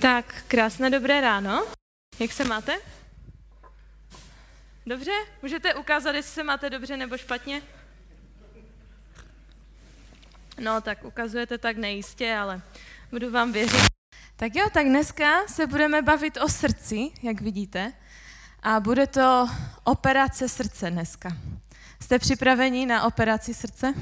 Tak, 0.00 0.44
krásné 0.48 0.90
dobré 0.90 1.20
ráno. 1.20 1.66
Jak 2.18 2.32
se 2.32 2.44
máte? 2.44 2.76
Dobře? 4.86 5.10
Můžete 5.42 5.74
ukázat, 5.74 6.14
jestli 6.14 6.32
se 6.32 6.44
máte 6.44 6.70
dobře 6.70 6.96
nebo 6.96 7.18
špatně? 7.18 7.62
No, 10.60 10.80
tak 10.80 11.04
ukazujete 11.04 11.58
tak 11.58 11.76
nejistě, 11.76 12.34
ale 12.34 12.60
budu 13.10 13.30
vám 13.30 13.52
věřit. 13.52 13.86
Tak 14.36 14.54
jo, 14.54 14.70
tak 14.72 14.86
dneska 14.86 15.46
se 15.46 15.66
budeme 15.66 16.02
bavit 16.02 16.36
o 16.36 16.48
srdci, 16.48 17.10
jak 17.22 17.40
vidíte. 17.40 17.92
A 18.62 18.80
bude 18.80 19.06
to 19.06 19.48
operace 19.84 20.48
srdce 20.48 20.90
dneska. 20.90 21.36
Jste 22.02 22.18
připraveni 22.18 22.86
na 22.86 23.02
operaci 23.02 23.54
srdce? 23.54 23.94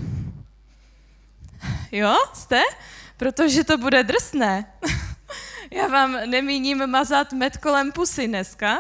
Jo, 1.93 2.17
jste? 2.35 2.63
Protože 3.17 3.65
to 3.65 3.79
bude 3.79 4.03
drsné. 4.03 4.73
Já 5.75 5.87
vám 5.87 6.31
nemíním 6.31 6.87
mazat 6.87 7.33
med 7.33 7.57
kolem 7.57 7.93
pusy 7.93 8.29
dneska, 8.29 8.79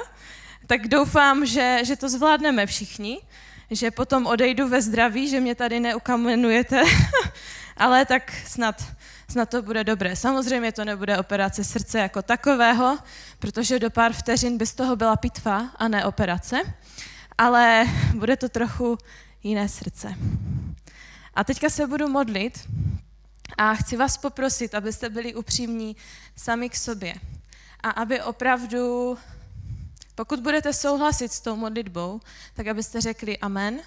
tak 0.66 0.88
doufám, 0.88 1.46
že, 1.46 1.80
že 1.84 1.96
to 1.96 2.08
zvládneme 2.08 2.66
všichni, 2.66 3.20
že 3.70 3.90
potom 3.90 4.26
odejdu 4.26 4.68
ve 4.68 4.82
zdraví, 4.82 5.28
že 5.28 5.40
mě 5.40 5.54
tady 5.54 5.80
neukamenujete, 5.80 6.82
ale 7.76 8.04
tak 8.06 8.32
snad, 8.46 8.84
snad 9.30 9.50
to 9.50 9.62
bude 9.62 9.84
dobré. 9.84 10.16
Samozřejmě 10.16 10.72
to 10.72 10.84
nebude 10.84 11.18
operace 11.18 11.64
srdce 11.64 11.98
jako 11.98 12.22
takového, 12.22 12.98
protože 13.38 13.78
do 13.78 13.90
pár 13.90 14.12
vteřin 14.12 14.58
by 14.58 14.66
z 14.66 14.74
toho 14.74 14.96
byla 14.96 15.16
pitva 15.16 15.70
a 15.76 15.88
ne 15.88 16.04
operace, 16.04 16.74
ale 17.38 17.84
bude 18.14 18.36
to 18.36 18.48
trochu 18.48 18.98
jiné 19.42 19.68
srdce. 19.68 20.14
A 21.34 21.44
teďka 21.44 21.70
se 21.70 21.86
budu 21.86 22.08
modlit 22.08 22.68
a 23.58 23.74
chci 23.74 23.96
vás 23.96 24.16
poprosit, 24.16 24.74
abyste 24.74 25.08
byli 25.10 25.34
upřímní 25.34 25.96
sami 26.36 26.68
k 26.70 26.76
sobě. 26.76 27.14
A 27.82 27.90
aby 27.90 28.22
opravdu, 28.22 29.18
pokud 30.14 30.40
budete 30.40 30.72
souhlasit 30.72 31.32
s 31.32 31.40
tou 31.40 31.56
modlitbou, 31.56 32.20
tak 32.54 32.66
abyste 32.66 33.00
řekli 33.00 33.38
amen, 33.38 33.80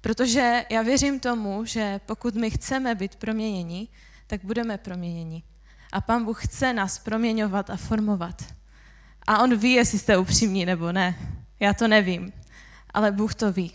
protože 0.00 0.64
já 0.70 0.82
věřím 0.82 1.20
tomu, 1.20 1.64
že 1.64 2.00
pokud 2.06 2.34
my 2.34 2.50
chceme 2.50 2.94
být 2.94 3.16
proměněni, 3.16 3.88
tak 4.26 4.40
budeme 4.44 4.78
proměněni. 4.78 5.42
A 5.92 6.00
Pán 6.00 6.24
Bůh 6.24 6.46
chce 6.46 6.72
nás 6.72 6.98
proměňovat 6.98 7.70
a 7.70 7.76
formovat. 7.76 8.42
A 9.26 9.42
On 9.42 9.56
ví, 9.56 9.72
jestli 9.72 9.98
jste 9.98 10.18
upřímní 10.18 10.66
nebo 10.66 10.92
ne. 10.92 11.36
Já 11.60 11.74
to 11.74 11.88
nevím, 11.88 12.32
ale 12.94 13.12
Bůh 13.12 13.34
to 13.34 13.52
ví. 13.52 13.72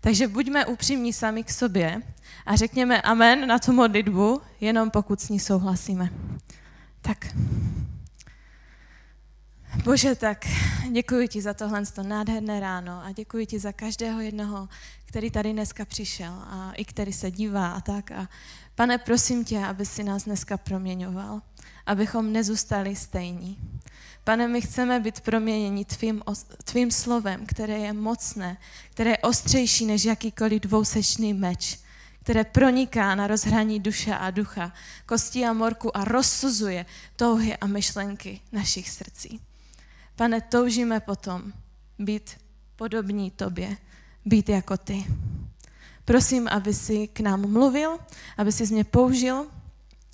Takže 0.00 0.28
buďme 0.28 0.66
upřímní 0.66 1.12
sami 1.12 1.44
k 1.44 1.50
sobě 1.50 2.02
a 2.46 2.56
řekněme 2.56 3.02
amen 3.02 3.48
na 3.48 3.58
tu 3.58 3.72
modlitbu, 3.72 4.40
jenom 4.60 4.90
pokud 4.90 5.20
s 5.20 5.28
ní 5.28 5.40
souhlasíme. 5.40 6.10
Tak. 7.00 7.36
Bože, 9.84 10.14
tak 10.14 10.46
děkuji 10.92 11.28
ti 11.28 11.42
za 11.42 11.54
tohle 11.54 11.86
to 11.86 12.02
nádherné 12.02 12.60
ráno 12.60 13.02
a 13.04 13.12
děkuji 13.12 13.46
ti 13.46 13.58
za 13.58 13.72
každého 13.72 14.20
jednoho, 14.20 14.68
který 15.04 15.30
tady 15.30 15.52
dneska 15.52 15.84
přišel 15.84 16.32
a 16.32 16.72
i 16.76 16.84
který 16.84 17.12
se 17.12 17.30
dívá 17.30 17.72
a 17.72 17.80
tak. 17.80 18.10
A 18.10 18.28
pane, 18.74 18.98
prosím 18.98 19.44
tě, 19.44 19.64
aby 19.64 19.86
si 19.86 20.04
nás 20.04 20.24
dneska 20.24 20.56
proměňoval, 20.56 21.42
abychom 21.86 22.32
nezůstali 22.32 22.96
stejní. 22.96 23.58
Pane, 24.24 24.48
my 24.48 24.60
chceme 24.60 25.00
být 25.00 25.20
proměněni 25.20 25.84
tvým, 25.84 26.22
tvým 26.64 26.90
slovem, 26.90 27.46
které 27.46 27.78
je 27.78 27.92
mocné, 27.92 28.56
které 28.90 29.10
je 29.10 29.18
ostřejší 29.18 29.86
než 29.86 30.04
jakýkoliv 30.04 30.62
dvousečný 30.62 31.34
meč, 31.34 31.78
které 32.22 32.44
proniká 32.44 33.14
na 33.14 33.26
rozhraní 33.26 33.80
duše 33.80 34.14
a 34.14 34.30
ducha, 34.30 34.72
kostí 35.06 35.44
a 35.44 35.52
morku 35.52 35.96
a 35.96 36.04
rozsuzuje 36.04 36.86
touhy 37.16 37.56
a 37.56 37.66
myšlenky 37.66 38.40
našich 38.52 38.90
srdcí. 38.90 39.40
Pane, 40.16 40.40
toužíme 40.40 41.00
potom 41.00 41.52
být 41.98 42.30
podobní 42.76 43.30
tobě, 43.30 43.76
být 44.24 44.48
jako 44.48 44.76
ty. 44.76 45.04
Prosím, 46.04 46.48
aby 46.48 46.74
si 46.74 47.08
k 47.08 47.20
nám 47.20 47.52
mluvil, 47.52 47.98
aby 48.36 48.52
si 48.52 48.66
z 48.66 48.70
mě 48.70 48.84
použil, 48.84 49.46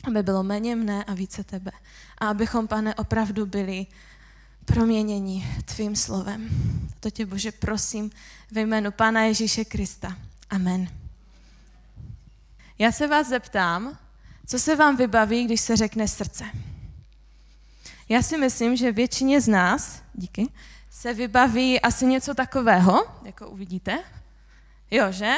aby 0.07 0.23
bylo 0.23 0.43
méně 0.43 0.77
mne 0.77 1.05
a 1.05 1.15
více 1.15 1.45
tebe. 1.45 1.71
A 2.19 2.29
abychom, 2.29 2.69
pane, 2.69 2.95
opravdu 2.95 3.47
byli 3.47 3.87
proměněni 4.65 5.47
tvým 5.65 5.97
slovem. 5.97 6.49
To 7.01 7.11
tě, 7.11 7.27
Bože, 7.27 7.53
prosím 7.53 8.11
ve 8.51 8.61
jménu 8.61 8.93
Pána 8.93 9.23
Ježíše 9.23 9.65
Krista. 9.65 10.17
Amen. 10.51 10.89
Já 12.79 12.93
se 12.93 13.07
vás 13.07 13.29
zeptám, 13.29 13.99
co 14.47 14.59
se 14.59 14.77
vám 14.77 14.97
vybaví, 14.97 15.45
když 15.45 15.61
se 15.61 15.77
řekne 15.77 16.09
srdce? 16.09 16.45
Já 18.09 18.23
si 18.23 18.39
myslím, 18.39 18.77
že 18.77 18.93
většině 18.93 19.41
z 19.41 19.49
nás, 19.49 20.03
díky, 20.15 20.49
se 20.91 21.15
vybaví 21.15 21.81
asi 21.81 22.07
něco 22.07 22.35
takového, 22.35 23.07
jako 23.25 23.49
uvidíte. 23.49 23.99
Jo, 24.91 25.13
že? 25.13 25.35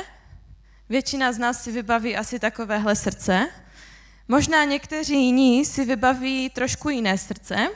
Většina 0.89 1.33
z 1.33 1.39
nás 1.39 1.63
si 1.63 1.73
vybaví 1.73 2.17
asi 2.17 2.39
takovéhle 2.39 2.97
srdce. 2.97 3.49
Možná 4.29 4.65
někteří 4.65 5.25
jiní 5.25 5.65
si 5.65 5.85
vybaví 5.85 6.51
trošku 6.51 6.89
jiné 6.89 7.19
srdce. 7.19 7.69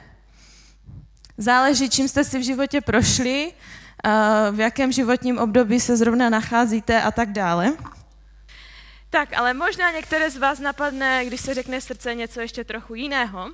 Záleží, 1.39 1.91
čím 1.91 2.09
jste 2.09 2.25
si 2.25 2.39
v 2.39 2.45
životě 2.45 2.81
prošli, 2.81 3.53
v 4.51 4.61
jakém 4.61 4.93
životním 4.93 5.39
období 5.39 5.81
se 5.81 5.97
zrovna 5.97 6.31
nacházíte 6.31 7.03
a 7.03 7.11
tak 7.11 7.33
dále. 7.33 7.73
Tak, 9.11 9.33
ale 9.37 9.55
možná 9.55 9.91
některé 9.91 10.31
z 10.31 10.37
vás 10.37 10.59
napadne, 10.59 11.25
když 11.25 11.41
se 11.41 11.55
řekne 11.55 11.81
srdce, 11.81 12.15
něco 12.15 12.41
ještě 12.41 12.65
trochu 12.65 12.95
jiného. 12.95 13.51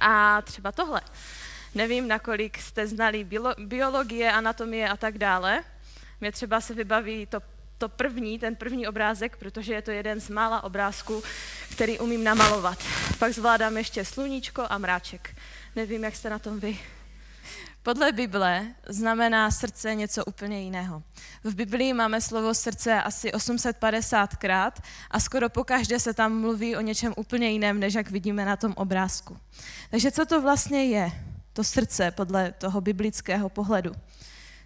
A 0.00 0.42
třeba 0.42 0.72
tohle. 0.72 1.00
Nevím, 1.74 2.08
nakolik 2.08 2.58
jste 2.58 2.86
znali 2.86 3.26
biologie, 3.58 4.32
anatomie 4.32 4.88
a 4.88 4.96
tak 4.96 5.18
dále. 5.18 5.64
Mě 6.20 6.32
třeba 6.32 6.60
se 6.60 6.74
vybaví 6.74 7.26
to, 7.26 7.40
to 7.80 7.88
první, 7.88 8.38
ten 8.38 8.56
první 8.56 8.88
obrázek, 8.88 9.36
protože 9.36 9.74
je 9.74 9.82
to 9.82 9.90
jeden 9.90 10.20
z 10.20 10.28
mála 10.28 10.64
obrázků, 10.64 11.22
který 11.72 11.98
umím 11.98 12.24
namalovat. 12.24 12.78
Pak 13.18 13.32
zvládám 13.32 13.76
ještě 13.76 14.04
sluníčko 14.04 14.66
a 14.68 14.78
mráček. 14.78 15.36
Nevím, 15.76 16.04
jak 16.04 16.16
jste 16.16 16.30
na 16.30 16.38
tom 16.38 16.60
vy. 16.60 16.78
Podle 17.82 18.12
Bible 18.12 18.66
znamená 18.88 19.50
srdce 19.50 19.94
něco 19.94 20.24
úplně 20.24 20.60
jiného. 20.60 21.02
V 21.44 21.54
Biblii 21.54 21.92
máme 21.92 22.20
slovo 22.20 22.54
srdce 22.54 23.02
asi 23.02 23.30
850krát 23.30 24.72
a 25.10 25.20
skoro 25.20 25.48
pokaždé 25.48 26.00
se 26.00 26.14
tam 26.14 26.40
mluví 26.40 26.76
o 26.76 26.80
něčem 26.80 27.14
úplně 27.16 27.50
jiném, 27.50 27.80
než 27.80 27.94
jak 27.94 28.10
vidíme 28.10 28.44
na 28.44 28.56
tom 28.56 28.72
obrázku. 28.76 29.36
Takže 29.90 30.10
co 30.10 30.26
to 30.26 30.42
vlastně 30.42 30.84
je, 30.84 31.12
to 31.52 31.64
srdce 31.64 32.10
podle 32.10 32.52
toho 32.52 32.80
biblického 32.80 33.48
pohledu? 33.48 33.92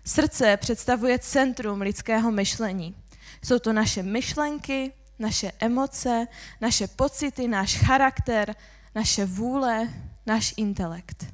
Srdce 0.07 0.57
představuje 0.57 1.19
centrum 1.19 1.81
lidského 1.81 2.31
myšlení. 2.31 2.95
Jsou 3.45 3.59
to 3.59 3.73
naše 3.73 4.03
myšlenky, 4.03 4.93
naše 5.19 5.53
emoce, 5.59 6.27
naše 6.61 6.87
pocity, 6.87 7.49
náš 7.49 7.79
charakter, 7.79 8.55
naše 8.95 9.25
vůle, 9.25 9.89
náš 10.27 10.55
intelekt. 10.57 11.27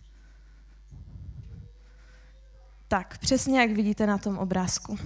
Tak, 2.88 3.18
přesně 3.18 3.60
jak 3.60 3.70
vidíte 3.70 4.06
na 4.06 4.18
tom 4.18 4.38
obrázku. 4.38 4.98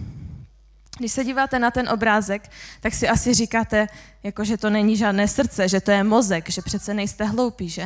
Když 0.98 1.12
se 1.12 1.25
díváte 1.25 1.59
na 1.59 1.70
ten 1.70 1.88
obrázek, 1.88 2.50
tak 2.81 2.94
si 2.94 3.09
asi 3.09 3.34
říkáte, 3.34 3.86
jako 4.22 4.44
že 4.44 4.56
to 4.56 4.71
není 4.71 4.97
žádné 4.97 5.28
srdce, 5.28 5.69
že 5.69 5.81
to 5.81 5.91
je 5.91 6.04
mozek, 6.04 6.50
že 6.50 6.62
přece 6.62 6.94
nejste 6.94 7.25
hloupí, 7.25 7.69
že? 7.69 7.84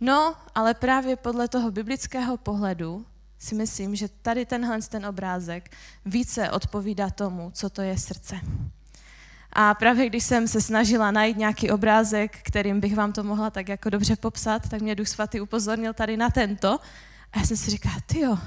No, 0.00 0.36
ale 0.54 0.74
právě 0.74 1.16
podle 1.16 1.48
toho 1.48 1.70
biblického 1.70 2.36
pohledu 2.36 3.06
si 3.44 3.54
myslím, 3.54 3.96
že 3.96 4.08
tady 4.08 4.46
tenhle 4.46 4.82
ten 4.82 5.06
obrázek 5.06 5.70
více 6.06 6.50
odpovídá 6.50 7.10
tomu, 7.10 7.50
co 7.54 7.70
to 7.70 7.82
je 7.82 7.98
srdce. 7.98 8.40
A 9.52 9.74
právě 9.74 10.06
když 10.06 10.24
jsem 10.24 10.48
se 10.48 10.60
snažila 10.60 11.10
najít 11.10 11.36
nějaký 11.36 11.70
obrázek, 11.70 12.38
kterým 12.42 12.80
bych 12.80 12.96
vám 12.96 13.12
to 13.12 13.22
mohla 13.22 13.50
tak 13.50 13.68
jako 13.68 13.90
dobře 13.90 14.16
popsat, 14.16 14.68
tak 14.68 14.80
mě 14.80 14.94
Duch 14.94 15.08
Svatý 15.08 15.40
upozornil 15.40 15.92
tady 15.92 16.16
na 16.16 16.30
tento. 16.30 16.80
A 17.32 17.38
já 17.38 17.44
jsem 17.44 17.56
si 17.56 17.70
říkala, 17.70 17.96
ty 18.06 18.20
jo, 18.20 18.38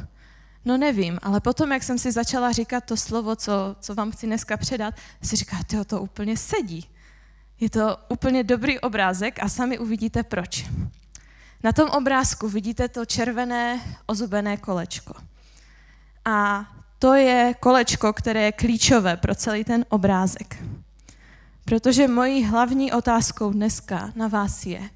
no 0.66 0.78
nevím, 0.78 1.20
ale 1.22 1.40
potom, 1.40 1.72
jak 1.72 1.84
jsem 1.84 1.98
si 1.98 2.12
začala 2.12 2.52
říkat 2.52 2.84
to 2.84 2.98
slovo, 2.98 3.36
co, 3.36 3.76
co 3.80 3.96
vám 3.96 4.12
chci 4.12 4.26
dneska 4.26 4.58
předat, 4.58 4.94
si 5.24 5.36
říká, 5.36 5.58
tyjo, 5.68 5.86
to 5.86 6.02
úplně 6.02 6.38
sedí. 6.38 6.86
Je 7.60 7.70
to 7.70 7.98
úplně 8.10 8.44
dobrý 8.44 8.80
obrázek 8.80 9.44
a 9.44 9.50
sami 9.50 9.80
uvidíte 9.80 10.24
proč. 10.24 10.66
Na 11.64 11.72
tom 11.72 11.90
obrázku 11.90 12.50
vidíte 12.50 12.88
to 12.88 13.06
červené 13.06 13.82
ozubené 14.06 14.58
kolečko. 14.58 15.14
A 16.26 16.66
to 17.00 17.14
je 17.14 17.54
kolečko, 17.60 18.14
které 18.14 18.42
je 18.42 18.52
klíčové 18.52 19.18
pro 19.18 19.36
celý 19.36 19.64
ten 19.64 19.86
obrázek. 19.90 20.64
Protože 21.66 22.08
mojí 22.08 22.44
hlavní 22.44 22.92
otázkou 22.92 23.52
dneska 23.52 24.12
na 24.16 24.28
vás 24.28 24.66
je, 24.66 24.90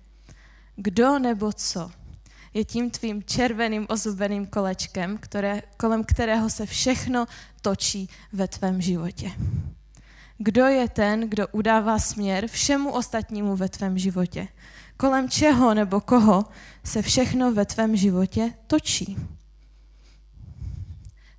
kdo 0.76 1.20
nebo 1.20 1.54
co 1.54 1.92
je 2.54 2.66
tím 2.66 2.90
tvým 2.90 3.24
červeným 3.24 3.86
ozubeným 3.90 4.46
kolečkem, 4.46 5.18
které, 5.18 5.62
kolem 5.78 6.04
kterého 6.04 6.50
se 6.50 6.66
všechno 6.66 7.26
točí 7.62 8.10
ve 8.34 8.48
tvém 8.48 8.82
životě. 8.82 9.32
kdo 10.38 10.66
je 10.66 10.90
ten, 10.90 11.30
kdo 11.30 11.48
udává 11.48 12.00
směr 12.00 12.48
všemu 12.48 12.92
ostatnímu 12.92 13.56
ve 13.56 13.70
tvém 13.70 13.98
životě. 13.98 14.48
Kolem 15.02 15.30
čeho 15.30 15.74
nebo 15.74 16.02
koho 16.02 16.46
se 16.84 17.02
všechno 17.02 17.54
ve 17.54 17.66
tvém 17.66 17.96
životě 17.96 18.54
točí. 18.68 19.18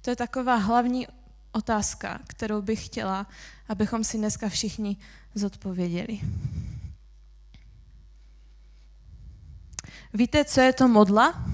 To 0.02 0.10
je 0.10 0.16
taková 0.16 0.54
hlavní 0.56 1.06
otázka, 1.52 2.20
kterou 2.26 2.62
bych 2.62 2.86
chtěla, 2.86 3.26
abychom 3.68 4.04
si 4.04 4.18
dneska 4.18 4.48
všichni 4.48 4.96
zodpověděli. 5.34 6.20
Víte, 10.14 10.44
co 10.44 10.60
je 10.60 10.72
to 10.72 10.88
modla? 10.88 11.44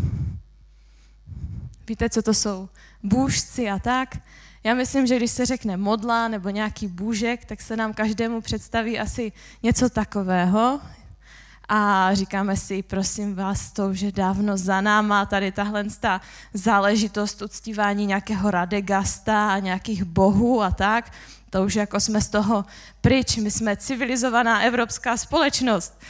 Víte, 1.88 2.11
co 2.11 2.22
to 2.22 2.34
jsou 2.34 2.69
bůžci 3.02 3.70
a 3.70 3.78
tak? 3.78 4.19
Já 4.64 4.75
myslím, 4.75 5.06
že 5.06 5.16
když 5.16 5.31
se 5.31 5.46
řekne 5.46 5.76
modla 5.76 6.28
nebo 6.28 6.49
nějaký 6.49 6.87
bůžek, 6.88 7.44
tak 7.44 7.62
se 7.62 7.76
nám 7.76 7.94
každému 7.94 8.40
představí 8.40 8.99
asi 8.99 9.32
něco 9.62 9.88
takového. 9.88 10.81
A 11.69 12.15
říkáme 12.15 12.56
si, 12.56 12.82
prosím 12.82 13.35
vás, 13.35 13.73
to 13.73 13.88
už 13.88 14.00
je 14.00 14.12
dávno 14.12 14.56
za 14.56 14.81
náma, 14.81 15.26
tady 15.26 15.53
tahle 15.53 15.85
ta 16.00 16.20
záležitost 16.55 17.43
uctívání 17.43 18.06
nějakého 18.06 18.50
radegasta 18.50 19.53
a 19.53 19.59
nějakých 19.59 20.05
bohů 20.05 20.62
a 20.62 20.70
tak. 20.70 21.12
To 21.50 21.65
už 21.65 21.75
jako 21.75 22.00
jsme 22.00 22.20
z 22.20 22.29
toho 22.29 22.65
pryč, 23.00 23.37
my 23.37 23.50
jsme 23.50 23.76
civilizovaná 23.76 24.61
evropská 24.61 25.17
společnost. 25.17 26.00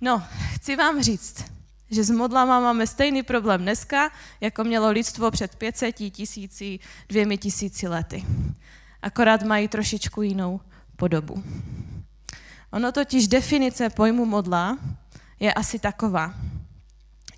No, 0.00 0.22
chci 0.54 0.76
vám 0.76 1.02
říct, 1.02 1.44
že 1.90 2.04
s 2.04 2.10
modlama 2.10 2.60
máme 2.60 2.86
stejný 2.86 3.22
problém 3.22 3.62
dneska, 3.62 4.10
jako 4.40 4.64
mělo 4.64 4.90
lidstvo 4.90 5.30
před 5.30 5.56
500 5.56 5.94
tisíci, 6.10 6.78
dvěmi 7.08 7.38
tisíci 7.38 7.88
lety. 7.88 8.24
Akorát 9.02 9.42
mají 9.42 9.68
trošičku 9.68 10.22
jinou 10.22 10.60
podobu. 10.96 11.42
Ono 12.76 12.92
totiž 12.92 13.28
definice 13.28 13.90
pojmu 13.90 14.24
modla 14.24 14.78
je 15.40 15.54
asi 15.54 15.78
taková. 15.78 16.34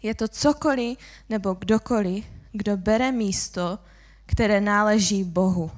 Je 0.03 0.15
to 0.15 0.29
cokoliv 0.29 0.99
nebo 1.29 1.55
kdokoliv, 1.55 2.25
kdo 2.53 2.77
bere 2.77 3.13
místo, 3.13 3.79
které 4.27 4.61
náleží 4.61 5.25
Bohu. 5.25 5.71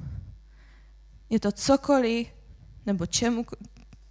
Je 1.31 1.41
to 1.41 1.53
cokoliv 1.53 2.29
nebo 2.87 3.07
čemu, 3.07 3.45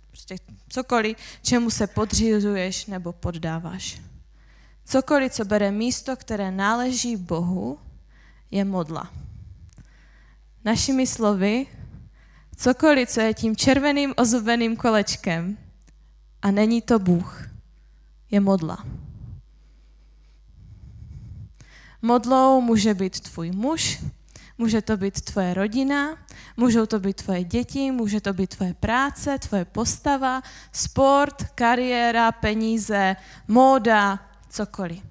prostě 0.07 0.35
cokoliv, 0.69 1.17
čemu 1.41 1.69
se 1.69 1.87
podřizuješ 1.87 2.85
nebo 2.85 3.13
poddáváš. 3.13 4.01
Cokoliv, 4.85 5.31
co 5.31 5.45
bere 5.45 5.71
místo, 5.71 6.15
které 6.15 6.51
náleží 6.51 7.17
Bohu, 7.17 7.79
je 8.51 8.65
modla. 8.65 9.11
Našimi 10.65 11.07
slovy, 11.07 11.65
cokoliv, 12.59 13.09
co 13.09 13.21
je 13.21 13.33
tím 13.33 13.55
červeným 13.55 14.13
ozubeným 14.17 14.75
kolečkem 14.75 15.57
a 16.41 16.51
není 16.51 16.81
to 16.81 16.99
Bůh, 16.99 17.49
je 18.31 18.39
modla. 18.39 18.85
Modlou 22.01 22.61
může 22.61 22.93
být 22.93 23.19
tvůj 23.19 23.51
muž, 23.51 24.03
může 24.57 24.81
to 24.81 24.97
být 24.97 25.21
tvoje 25.21 25.53
rodina, 25.53 26.17
můžou 26.57 26.85
to 26.85 26.99
být 26.99 27.23
tvoje 27.23 27.43
děti, 27.43 27.91
může 27.91 28.21
to 28.21 28.33
být 28.33 28.55
tvoje 28.55 28.73
práce, 28.73 29.39
tvoje 29.39 29.65
postava, 29.65 30.41
sport, 30.71 31.43
kariéra, 31.55 32.31
peníze, 32.31 33.15
móda, 33.47 34.19
cokoliv. 34.49 35.03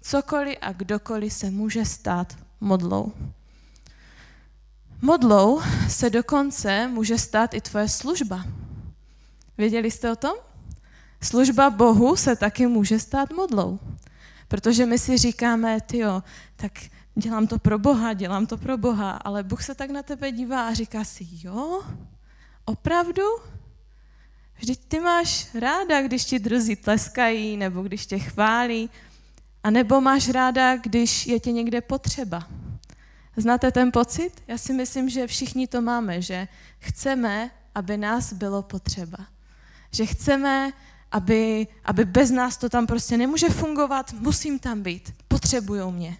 Cokoliv 0.00 0.58
a 0.60 0.72
kdokoliv 0.72 1.32
se 1.32 1.50
může 1.50 1.84
stát 1.84 2.36
modlou. 2.60 3.12
Modlou 5.02 5.60
se 5.88 6.10
dokonce 6.10 6.88
může 6.88 7.18
stát 7.18 7.54
i 7.54 7.60
tvoje 7.60 7.88
služba. 7.88 8.44
Věděli 9.58 9.90
jste 9.90 10.12
o 10.12 10.16
tom? 10.16 10.36
Služba 11.22 11.70
Bohu 11.70 12.16
se 12.16 12.36
taky 12.36 12.66
může 12.66 12.98
stát 12.98 13.32
modlou. 13.32 13.78
Protože 14.48 14.86
my 14.86 14.98
si 14.98 15.18
říkáme, 15.18 15.78
jo, 15.92 16.22
tak 16.56 16.72
dělám 17.14 17.46
to 17.46 17.58
pro 17.58 17.78
Boha, 17.78 18.12
dělám 18.12 18.46
to 18.46 18.56
pro 18.56 18.78
Boha, 18.78 19.10
ale 19.10 19.42
Bůh 19.42 19.62
se 19.62 19.74
tak 19.74 19.90
na 19.90 20.02
tebe 20.02 20.32
dívá 20.32 20.68
a 20.68 20.74
říká 20.74 21.04
si, 21.04 21.26
jo, 21.42 21.82
opravdu? 22.64 23.22
Vždyť 24.58 24.84
ty 24.88 25.00
máš 25.00 25.54
ráda, 25.54 26.02
když 26.02 26.24
ti 26.24 26.38
druzí 26.38 26.76
tleskají, 26.76 27.56
nebo 27.56 27.82
když 27.82 28.06
tě 28.06 28.18
chválí, 28.18 28.90
a 29.62 29.70
nebo 29.70 30.00
máš 30.00 30.28
ráda, 30.28 30.76
když 30.76 31.26
je 31.26 31.40
tě 31.40 31.52
někde 31.52 31.80
potřeba. 31.80 32.46
Znáte 33.38 33.72
ten 33.72 33.92
pocit? 33.92 34.30
Já 34.48 34.58
si 34.58 34.72
myslím, 34.72 35.08
že 35.08 35.26
všichni 35.26 35.66
to 35.66 35.82
máme, 35.82 36.22
že 36.22 36.48
chceme, 36.78 37.50
aby 37.74 37.96
nás 37.96 38.32
bylo 38.32 38.62
potřeba. 38.62 39.18
Že 39.92 40.06
chceme, 40.06 40.72
aby, 41.10 41.66
aby 41.84 42.04
bez 42.04 42.30
nás 42.30 42.56
to 42.56 42.68
tam 42.68 42.86
prostě 42.86 43.16
nemůže 43.16 43.48
fungovat, 43.48 44.12
musím 44.12 44.58
tam 44.58 44.82
být, 44.82 45.14
potřebují 45.28 45.92
mě. 45.92 46.16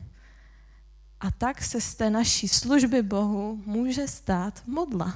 A 1.20 1.30
tak 1.30 1.62
se 1.62 1.80
z 1.80 1.94
té 1.94 2.10
naší 2.10 2.48
služby 2.48 3.02
Bohu 3.02 3.62
může 3.66 4.08
stát 4.08 4.62
modla. 4.66 5.14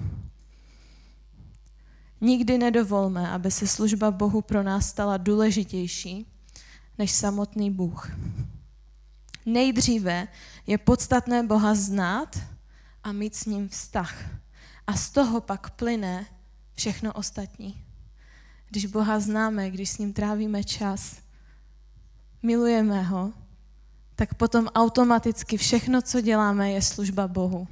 Nikdy 2.21 2.59
nedovolme, 2.59 3.31
aby 3.31 3.51
se 3.51 3.67
služba 3.67 4.11
Bohu 4.11 4.43
pro 4.43 4.63
nás 4.63 4.89
stala 4.89 5.17
důležitější 5.17 6.27
než 6.99 7.11
samotný 7.11 7.71
Bůh. 7.71 8.11
Nejdříve 9.47 10.29
je 10.67 10.79
podstatné 10.79 11.43
Boha 11.43 11.75
znát 11.75 12.39
a 13.05 13.13
mít 13.13 13.37
s 13.37 13.45
ním 13.45 13.69
vztah. 13.69 14.25
A 14.87 14.97
z 14.97 15.11
toho 15.11 15.41
pak 15.41 15.71
plyne 15.71 16.27
všechno 16.75 17.13
ostatní. 17.13 17.85
Když 18.69 18.87
Boha 18.87 19.21
známe, 19.21 19.71
když 19.71 19.91
s 19.91 19.99
ním 19.99 20.13
trávíme 20.13 20.65
čas, 20.65 21.17
milujeme 22.43 23.03
ho, 23.03 23.33
tak 24.15 24.35
potom 24.35 24.69
automaticky 24.75 25.57
všechno, 25.57 26.03
co 26.03 26.21
děláme, 26.21 26.71
je 26.71 26.83
služba 26.83 27.29
Bohu. 27.29 27.69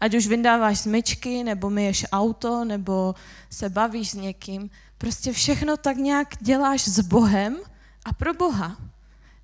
Ať 0.00 0.14
už 0.14 0.26
vyndáváš 0.26 0.80
smyčky, 0.80 1.44
nebo 1.44 1.70
myješ 1.70 2.06
auto, 2.12 2.64
nebo 2.64 3.14
se 3.50 3.68
bavíš 3.68 4.10
s 4.10 4.14
někým, 4.14 4.70
prostě 4.98 5.32
všechno 5.32 5.76
tak 5.76 5.96
nějak 5.96 6.28
děláš 6.40 6.88
s 6.88 7.00
Bohem 7.00 7.56
a 8.04 8.12
pro 8.12 8.34
Boha. 8.34 8.76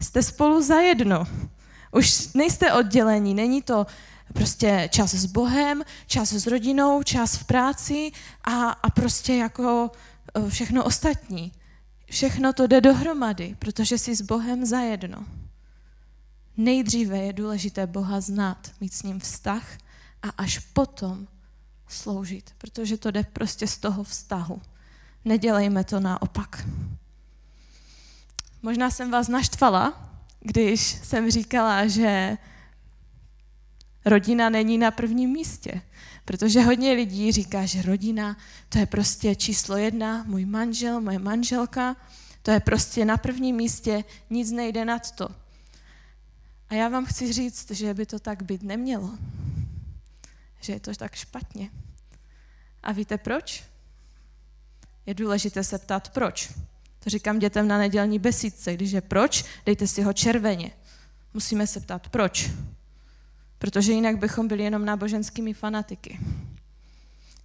Jste 0.03 0.23
spolu 0.23 0.62
za 0.62 0.81
jedno. 0.81 1.27
Už 1.92 2.32
nejste 2.32 2.72
oddělení, 2.72 3.34
není 3.34 3.62
to 3.62 3.87
prostě 4.32 4.88
čas 4.92 5.14
s 5.14 5.26
Bohem, 5.26 5.82
čas 6.06 6.32
s 6.32 6.46
rodinou, 6.46 7.02
čas 7.02 7.37
v 7.37 7.44
práci 7.44 8.12
a, 8.44 8.70
a 8.70 8.90
prostě 8.90 9.34
jako 9.34 9.90
eh, 10.34 10.50
všechno 10.50 10.84
ostatní. 10.84 11.52
Všechno 12.10 12.52
to 12.52 12.66
jde 12.66 12.81
dohromady, 12.81 13.56
protože 13.58 13.98
jsi 13.98 14.16
s 14.16 14.22
Bohem 14.22 14.66
zajedno. 14.66 15.25
Nejdříve 16.56 17.19
je 17.19 17.32
důležité 17.32 17.86
Boha 17.86 18.20
znát, 18.20 18.70
mít 18.81 18.94
s 18.94 19.03
ním 19.03 19.20
vztah 19.20 19.79
a 20.22 20.29
až 20.29 20.58
potom 20.58 21.26
sloužit, 21.88 22.55
protože 22.58 22.96
to 22.96 23.10
jde 23.10 23.24
prostě 23.24 23.67
z 23.67 23.79
toho 23.79 24.05
vztahu. 24.05 24.62
Nedělejme 25.24 25.84
to 25.84 26.00
naopak. 26.00 26.67
Možná 28.62 28.91
jsem 28.91 29.10
vás 29.10 29.29
naštvala, 29.29 30.09
když 30.41 30.81
jsem 30.81 31.31
říkala, 31.31 31.87
že 31.87 32.39
rodina 34.05 34.49
není 34.49 34.79
na 34.79 34.91
prvním 34.91 35.31
místě. 35.31 35.82
Protože 36.25 36.61
hodně 36.61 36.93
lidí 36.93 37.32
říká, 37.32 37.67
že 37.67 37.82
rodina 37.82 38.37
to 38.69 38.79
je 38.79 38.87
prostě 38.87 39.35
číslo 39.35 39.77
jedna, 39.77 40.25
můj 40.27 40.44
manžel, 40.44 41.01
moje 41.01 41.19
manželka, 41.19 41.97
to 42.43 42.51
je 42.51 42.61
prostě 42.61 43.05
na 43.05 43.17
prvním 43.17 43.56
místě, 43.56 44.05
nic 44.31 44.51
nejde 44.51 44.85
nad 44.85 45.11
to. 45.11 45.29
A 46.69 46.75
já 46.75 46.89
vám 46.89 47.06
chci 47.06 47.32
říct, 47.32 47.70
že 47.70 47.94
by 47.94 48.06
to 48.06 48.19
tak 48.19 48.43
být 48.43 48.63
nemělo. 48.63 49.19
Že 50.61 50.73
je 50.73 50.81
to 50.81 50.94
tak 50.94 51.15
špatně. 51.15 51.70
A 52.82 52.93
víte 52.93 53.19
proč? 53.19 53.65
Je 55.06 55.15
důležité 55.15 55.65
se 55.65 55.79
ptát, 55.79 56.09
proč. 56.09 56.53
To 57.04 57.10
říkám 57.10 57.38
dětem 57.38 57.69
na 57.69 57.78
nedělní 57.78 58.19
besídce. 58.19 58.74
Když 58.74 58.90
je 58.90 59.00
proč, 59.00 59.44
dejte 59.66 59.86
si 59.86 60.02
ho 60.02 60.12
červeně. 60.12 60.70
Musíme 61.34 61.66
se 61.66 61.80
ptát, 61.80 62.08
proč. 62.08 62.50
Protože 63.58 63.92
jinak 63.92 64.19
bychom 64.19 64.48
byli 64.48 64.62
jenom 64.62 64.84
náboženskými 64.84 65.54
fanatiky. 65.54 66.20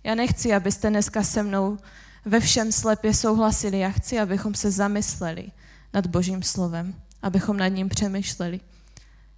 Já 0.03 0.15
nechci, 0.15 0.53
abyste 0.53 0.89
dneska 0.89 1.24
se 1.24 1.43
mnou 1.43 1.77
ve 2.25 2.39
všem 2.39 2.71
slepě 2.71 3.13
souhlasili. 3.13 3.79
Já 3.79 3.89
chci, 3.89 4.19
abychom 4.19 4.55
se 4.55 4.71
zamysleli 4.71 5.51
nad 5.93 6.07
Božím 6.07 6.43
slovem, 6.43 6.95
abychom 7.21 7.57
nad 7.57 7.67
ním 7.67 7.89
přemýšleli. 7.89 8.59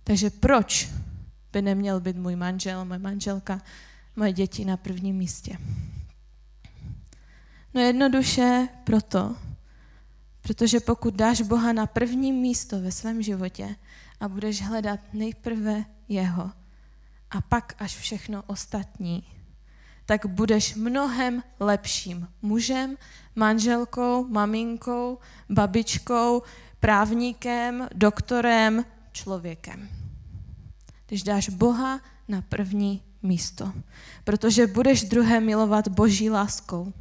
Takže 0.03 0.29
proč 0.29 0.89
by 1.53 1.61
neměl 1.61 1.99
být 1.99 2.15
můj 2.15 2.35
manžel, 2.35 2.85
moje 2.85 2.99
manželka, 2.99 3.61
moje 4.15 4.33
děti 4.33 4.65
na 4.65 4.77
prvním 4.77 5.15
místě? 5.15 5.57
No 7.73 7.81
jednoduše 7.81 8.67
proto, 8.83 9.35
protože 10.47 10.79
pokud 10.79 11.13
dáš 11.13 11.41
Boha 11.41 11.73
na 11.73 11.87
první 11.87 12.31
místo 12.31 12.81
ve 12.81 12.91
svém 12.91 13.21
životě 13.21 13.75
a 14.19 14.27
budeš 14.27 14.61
hledat 14.61 14.99
nejprve 15.13 15.85
Jeho 16.07 16.51
a 17.31 17.41
pak 17.41 17.75
až 17.79 17.97
všechno 17.97 18.43
ostatní, 18.47 19.23
tak 20.05 20.25
budeš 20.25 20.75
mnohem 20.75 21.43
lepším 21.59 22.27
mužem, 22.41 22.97
manželkou, 23.35 24.27
maminkou, 24.27 25.17
babičkou, 25.49 26.41
právníkem, 26.79 27.87
doktorem, 27.93 28.85
člověkem. 29.11 29.89
Když 31.07 31.23
dáš 31.23 31.49
Boha 31.49 32.01
na 32.27 32.41
první 32.41 33.03
místo. 33.23 33.73
Protože 34.23 34.67
budeš 34.67 35.03
druhé 35.03 35.39
milovat 35.39 35.87
boží 35.87 36.29
láskou. 36.29 36.93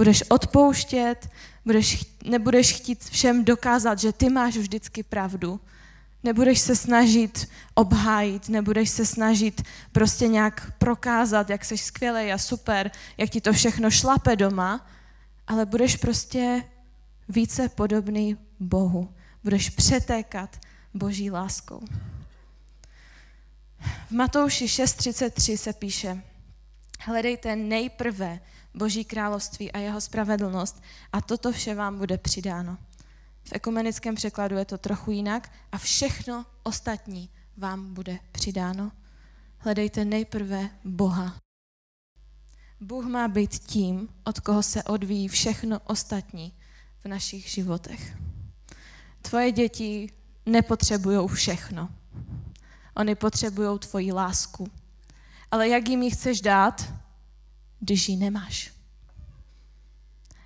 Budeš 0.00 0.22
odpouštět, 0.28 1.30
budeš, 1.64 2.04
nebudeš 2.24 2.72
chtít 2.72 3.04
všem 3.04 3.44
dokázat, 3.44 3.98
že 3.98 4.12
ty 4.12 4.30
máš 4.30 4.56
vždycky 4.56 5.02
pravdu. 5.02 5.60
Nebudeš 6.22 6.60
se 6.60 6.76
snažit 6.76 7.48
obhájit, 7.74 8.48
nebudeš 8.48 8.90
se 8.90 9.06
snažit 9.06 9.62
prostě 9.92 10.28
nějak 10.28 10.72
prokázat, 10.78 11.50
jak 11.50 11.64
jsi 11.64 11.78
skvělý 11.78 12.32
a 12.32 12.38
super, 12.38 12.90
jak 13.16 13.30
ti 13.30 13.40
to 13.40 13.52
všechno 13.52 13.90
šlape 13.90 14.36
doma, 14.36 14.86
ale 15.46 15.66
budeš 15.66 15.96
prostě 15.96 16.64
více 17.28 17.68
podobný 17.68 18.36
Bohu. 18.60 19.14
Budeš 19.44 19.70
přetékat 19.70 20.56
boží 20.94 21.30
láskou. 21.30 21.80
V 24.08 24.10
Matouši 24.10 24.66
6.33 24.66 25.56
se 25.56 25.72
píše, 25.72 26.22
hledejte 27.00 27.56
nejprve 27.56 28.40
Boží 28.74 29.04
království 29.04 29.72
a 29.72 29.78
jeho 29.78 30.00
spravedlnost 30.00 30.82
a 31.12 31.20
toto 31.20 31.52
vše 31.52 31.74
vám 31.74 31.98
bude 31.98 32.18
přidáno. 32.18 32.78
V 33.44 33.52
ekumenickém 33.52 34.14
překladu 34.14 34.56
je 34.56 34.64
to 34.64 34.78
trochu 34.78 35.10
jinak 35.10 35.52
a 35.72 35.78
všechno 35.78 36.46
ostatní 36.62 37.30
vám 37.56 37.94
bude 37.94 38.18
přidáno. 38.32 38.92
Hledejte 39.58 40.04
nejprve 40.04 40.70
Boha. 40.84 41.40
Bůh 42.80 43.04
má 43.04 43.28
být 43.28 43.58
tím, 43.58 44.08
od 44.24 44.40
koho 44.40 44.62
se 44.62 44.82
odvíjí 44.82 45.28
všechno 45.28 45.80
ostatní 45.84 46.52
v 47.04 47.08
našich 47.08 47.48
životech. 47.48 48.16
Tvoje 49.22 49.52
děti 49.52 50.12
nepotřebují 50.46 51.28
všechno. 51.28 51.88
Oni 52.96 53.14
potřebují 53.14 53.78
tvoji 53.78 54.12
lásku. 54.12 54.66
Ale 55.50 55.68
jak 55.68 55.88
jim 55.88 56.02
ji 56.02 56.10
chceš 56.10 56.40
dát, 56.40 56.94
když 57.80 58.08
ji 58.08 58.16
nemáš? 58.16 58.72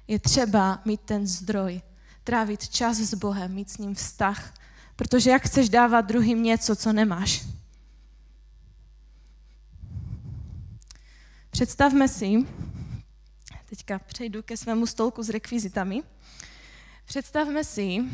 Je 0.08 0.18
třeba 0.18 0.82
mít 0.84 1.00
ten 1.00 1.26
zdroj, 1.26 1.82
trávit 2.24 2.68
čas 2.68 2.96
s 2.96 3.14
Bohem, 3.14 3.54
mít 3.54 3.70
s 3.70 3.78
ním 3.78 3.94
vztah, 3.94 4.54
protože 4.96 5.30
jak 5.30 5.42
chceš 5.42 5.68
dávat 5.68 6.00
druhým 6.00 6.42
něco, 6.42 6.76
co 6.76 6.92
nemáš? 6.92 7.46
Představme 11.50 12.08
si, 12.08 12.46
teďka 13.66 13.98
přejdu 13.98 14.42
ke 14.42 14.56
svému 14.56 14.86
stolku 14.86 15.22
s 15.22 15.28
rekvizitami, 15.28 16.02
představme 17.04 17.64
si, 17.64 18.04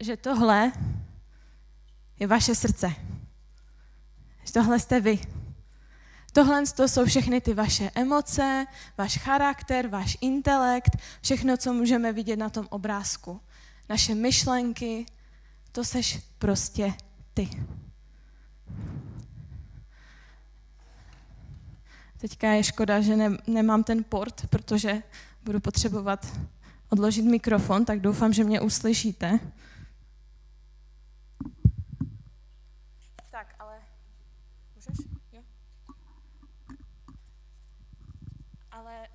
že 0.00 0.16
tohle 0.16 0.72
je 2.20 2.26
vaše 2.26 2.54
srdce. 2.54 2.94
Že 4.44 4.52
tohle 4.52 4.80
jste 4.80 5.00
vy. 5.00 5.18
Tohle 6.38 6.62
to 6.76 6.88
jsou 6.88 7.04
všechny 7.04 7.40
ty 7.40 7.54
vaše 7.54 7.90
emoce, 7.94 8.66
váš 8.98 9.18
charakter, 9.18 9.88
váš 9.88 10.18
intelekt, 10.20 10.96
všechno, 11.22 11.56
co 11.56 11.72
můžeme 11.72 12.12
vidět 12.12 12.36
na 12.36 12.50
tom 12.50 12.66
obrázku. 12.70 13.40
Naše 13.88 14.14
myšlenky, 14.14 15.06
to 15.72 15.84
seš 15.84 16.18
prostě 16.38 16.94
ty. 17.34 17.48
Teďka 22.18 22.50
je 22.50 22.64
škoda, 22.64 23.00
že 23.00 23.16
ne, 23.16 23.30
nemám 23.46 23.84
ten 23.84 24.04
port, 24.04 24.46
protože 24.50 25.02
budu 25.42 25.60
potřebovat 25.60 26.38
odložit 26.88 27.24
mikrofon, 27.24 27.84
tak 27.84 28.00
doufám, 28.00 28.32
že 28.32 28.44
mě 28.44 28.60
uslyšíte. 28.60 29.40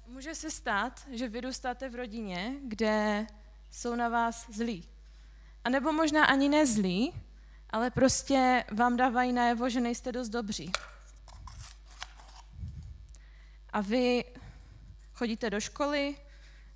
Může 0.08 0.36
se 0.36 0.52
stát, 0.52 1.08
že 1.12 1.28
vyrůstáte 1.28 1.90
v 1.90 1.96
rodině, 1.96 2.56
kde 2.64 3.28
jsou 3.70 3.96
na 3.96 4.10
vás 4.10 4.50
zlí. 4.50 4.90
A 5.64 5.70
nebo 5.70 5.94
možná 5.94 6.26
ani 6.26 6.50
nezlí, 6.50 7.14
ale 7.70 7.92
prostě 7.92 8.66
vám 8.72 8.98
dávají 8.98 9.34
najevo, 9.34 9.70
že 9.70 9.82
nejste 9.82 10.12
dost 10.12 10.30
dobří. 10.30 10.72
A 13.70 13.82
vy 13.82 14.26
chodíte 15.14 15.50
do 15.50 15.60
školy 15.60 16.16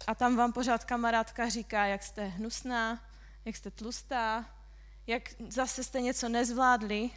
a 0.07 0.15
tam 0.15 0.35
vám 0.35 0.53
pořád 0.53 0.83
kamarádka 0.83 1.49
říká, 1.49 1.85
jak 1.85 2.03
jste 2.03 2.25
hnusná, 2.25 3.03
jak 3.45 3.55
jste 3.55 3.71
tlustá, 3.71 4.45
jak 5.07 5.23
zase 5.49 5.83
jste 5.83 6.01
něco 6.01 6.29
nezvládli 6.29 7.09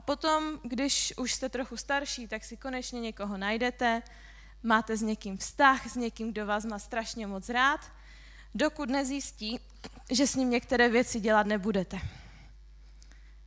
A 0.00 0.02
potom, 0.02 0.60
když 0.62 1.14
už 1.16 1.34
jste 1.34 1.48
trochu 1.48 1.76
starší, 1.76 2.28
tak 2.28 2.44
si 2.44 2.56
konečně 2.56 3.00
někoho 3.00 3.36
najdete, 3.36 4.02
máte 4.62 4.96
s 4.96 5.02
někým 5.02 5.36
vztah, 5.36 5.86
s 5.86 5.96
někým, 5.96 6.32
kdo 6.32 6.46
vás 6.46 6.64
má 6.64 6.78
strašně 6.78 7.26
moc 7.26 7.48
rád, 7.48 7.92
dokud 8.54 8.88
nezjistí, 8.90 9.60
že 10.10 10.26
s 10.26 10.34
ním 10.34 10.50
některé 10.50 10.88
věci 10.88 11.20
dělat 11.20 11.46
nebudete. 11.46 11.98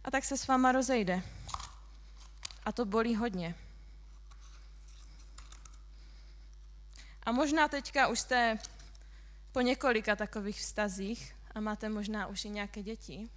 A 0.03 0.12
tak 0.12 0.25
se 0.25 0.38
s 0.38 0.48
váma 0.48 0.72
rozejde. 0.72 1.24
A 2.65 2.72
to 2.72 2.86
bolí 2.86 3.15
hodně. 3.15 3.55
A 7.24 7.31
možná 7.31 7.67
teďka 7.67 8.07
už 8.07 8.19
jste 8.19 8.60
po 9.51 9.62
několika 9.62 10.15
takových 10.15 10.60
vztazích 10.60 11.36
a 11.55 11.60
máte 11.60 11.89
možná 11.89 12.27
už 12.27 12.45
i 12.45 12.50
nějaké 12.50 12.83
děti, 12.83 13.29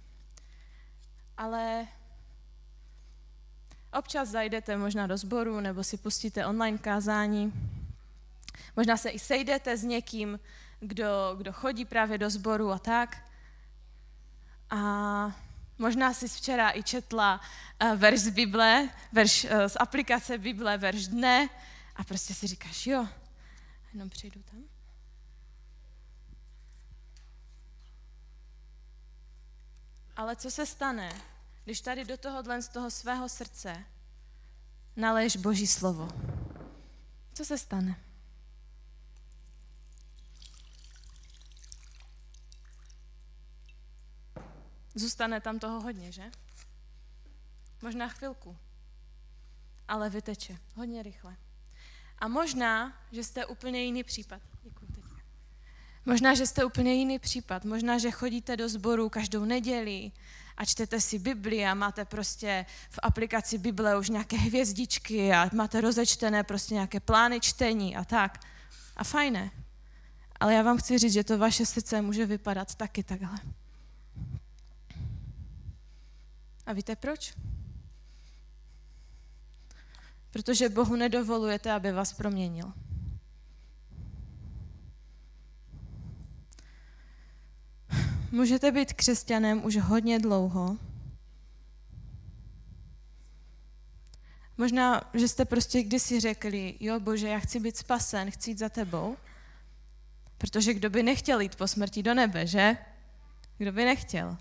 ale 1.37 1.87
Občas 3.93 4.29
zajdete 4.29 4.77
možná 4.77 5.07
do 5.07 5.17
sboru 5.17 5.59
nebo 5.59 5.83
si 5.83 5.97
pustíte 5.97 6.45
online 6.45 6.77
kázání. 6.77 7.53
Možná 8.75 8.97
se 8.97 9.09
i 9.09 9.19
sejdete 9.19 9.77
s 9.77 9.83
někým, 9.83 10.39
kdo, 10.79 11.35
kdo 11.37 11.53
chodí 11.53 11.85
právě 11.85 12.17
do 12.17 12.29
sboru 12.29 12.71
a 12.71 12.79
tak. 12.79 13.23
A 14.69 14.79
možná 15.77 16.13
si 16.13 16.27
včera 16.27 16.71
i 16.75 16.83
četla 16.83 17.41
uh, 17.83 17.95
verš 17.95 18.19
z 18.19 18.29
Bible, 18.29 18.89
verš 19.11 19.43
uh, 19.43 19.65
z 19.67 19.77
aplikace 19.79 20.37
Bible, 20.37 20.77
verš 20.77 21.07
dne 21.07 21.49
a 21.95 22.03
prostě 22.03 22.33
si 22.33 22.47
říkáš, 22.47 22.87
jo, 22.87 23.07
jenom 23.93 24.09
přejdu 24.09 24.43
tam. 24.51 24.63
Ale 30.15 30.35
co 30.35 30.51
se 30.51 30.65
stane, 30.65 31.11
když 31.67 31.81
tady 31.81 32.05
do 32.05 32.17
tohohle 32.17 32.61
z 32.61 32.67
toho 32.67 32.91
svého 32.91 33.29
srdce 33.29 33.85
naleješ 34.95 35.35
Boží 35.35 35.67
slovo, 35.67 36.09
co 37.33 37.45
se 37.45 37.57
stane? 37.57 38.03
Zůstane 44.95 45.41
tam 45.41 45.59
toho 45.59 45.81
hodně, 45.81 46.11
že? 46.11 46.31
Možná 47.81 48.07
chvilku, 48.07 48.57
ale 49.87 50.09
vyteče 50.09 50.57
hodně 50.75 51.03
rychle. 51.03 51.37
A 52.19 52.27
možná, 52.27 53.01
že 53.11 53.23
jste 53.23 53.45
úplně 53.45 53.83
jiný 53.83 54.03
případ. 54.03 54.41
Děkuji 54.63 54.87
teď. 54.95 55.03
Možná, 56.05 56.33
že 56.33 56.47
jste 56.47 56.65
úplně 56.65 56.93
jiný 56.93 57.19
případ. 57.19 57.65
Možná, 57.65 57.97
že 57.97 58.11
chodíte 58.11 58.57
do 58.57 58.69
sboru 58.69 59.09
každou 59.09 59.45
neděli 59.45 60.11
a 60.57 60.65
čtete 60.65 61.01
si 61.01 61.19
Bibli 61.19 61.65
a 61.65 61.73
máte 61.73 62.05
prostě 62.05 62.65
v 62.89 62.99
aplikaci 63.03 63.57
Bible 63.57 63.97
už 63.97 64.09
nějaké 64.09 64.37
hvězdičky 64.37 65.33
a 65.33 65.49
máte 65.53 65.81
rozečtené 65.81 66.43
prostě 66.43 66.73
nějaké 66.73 66.99
plány 66.99 67.39
čtení 67.39 67.95
a 67.95 68.03
tak. 68.03 68.45
A 68.95 69.03
fajné. 69.03 69.51
Ale 70.39 70.53
já 70.53 70.61
vám 70.61 70.77
chci 70.77 70.97
říct, 70.97 71.13
že 71.13 71.23
to 71.23 71.37
vaše 71.37 71.65
srdce 71.65 72.01
může 72.01 72.25
vypadat 72.25 72.75
taky 72.75 73.03
takhle. 73.03 73.39
A 76.65 76.73
víte 76.73 76.95
proč? 76.95 77.33
Protože 80.31 80.69
Bohu 80.69 80.95
nedovolujete, 80.95 81.71
aby 81.71 81.91
vás 81.91 82.13
proměnil. 82.13 82.73
Můžete 88.31 88.71
být 88.71 88.93
křesťanem 88.93 89.65
už 89.65 89.77
hodně 89.77 90.19
dlouho. 90.19 90.77
Možná, 94.57 95.01
že 95.13 95.27
jste 95.27 95.45
prostě 95.45 95.83
kdysi 95.83 96.19
řekli, 96.19 96.75
jo 96.79 96.99
bože, 96.99 97.27
já 97.27 97.39
chci 97.39 97.59
být 97.59 97.77
spasen, 97.77 98.31
chci 98.31 98.51
jít 98.51 98.59
za 98.59 98.69
tebou. 98.69 99.17
Protože 100.37 100.73
kdo 100.73 100.89
by 100.89 101.03
nechtěl 101.03 101.39
jít 101.39 101.55
po 101.55 101.67
smrti 101.67 102.03
do 102.03 102.13
nebe, 102.13 102.47
že? 102.47 102.77
Kdo 103.57 103.71
by 103.71 103.85
nechtěl? 103.85 104.37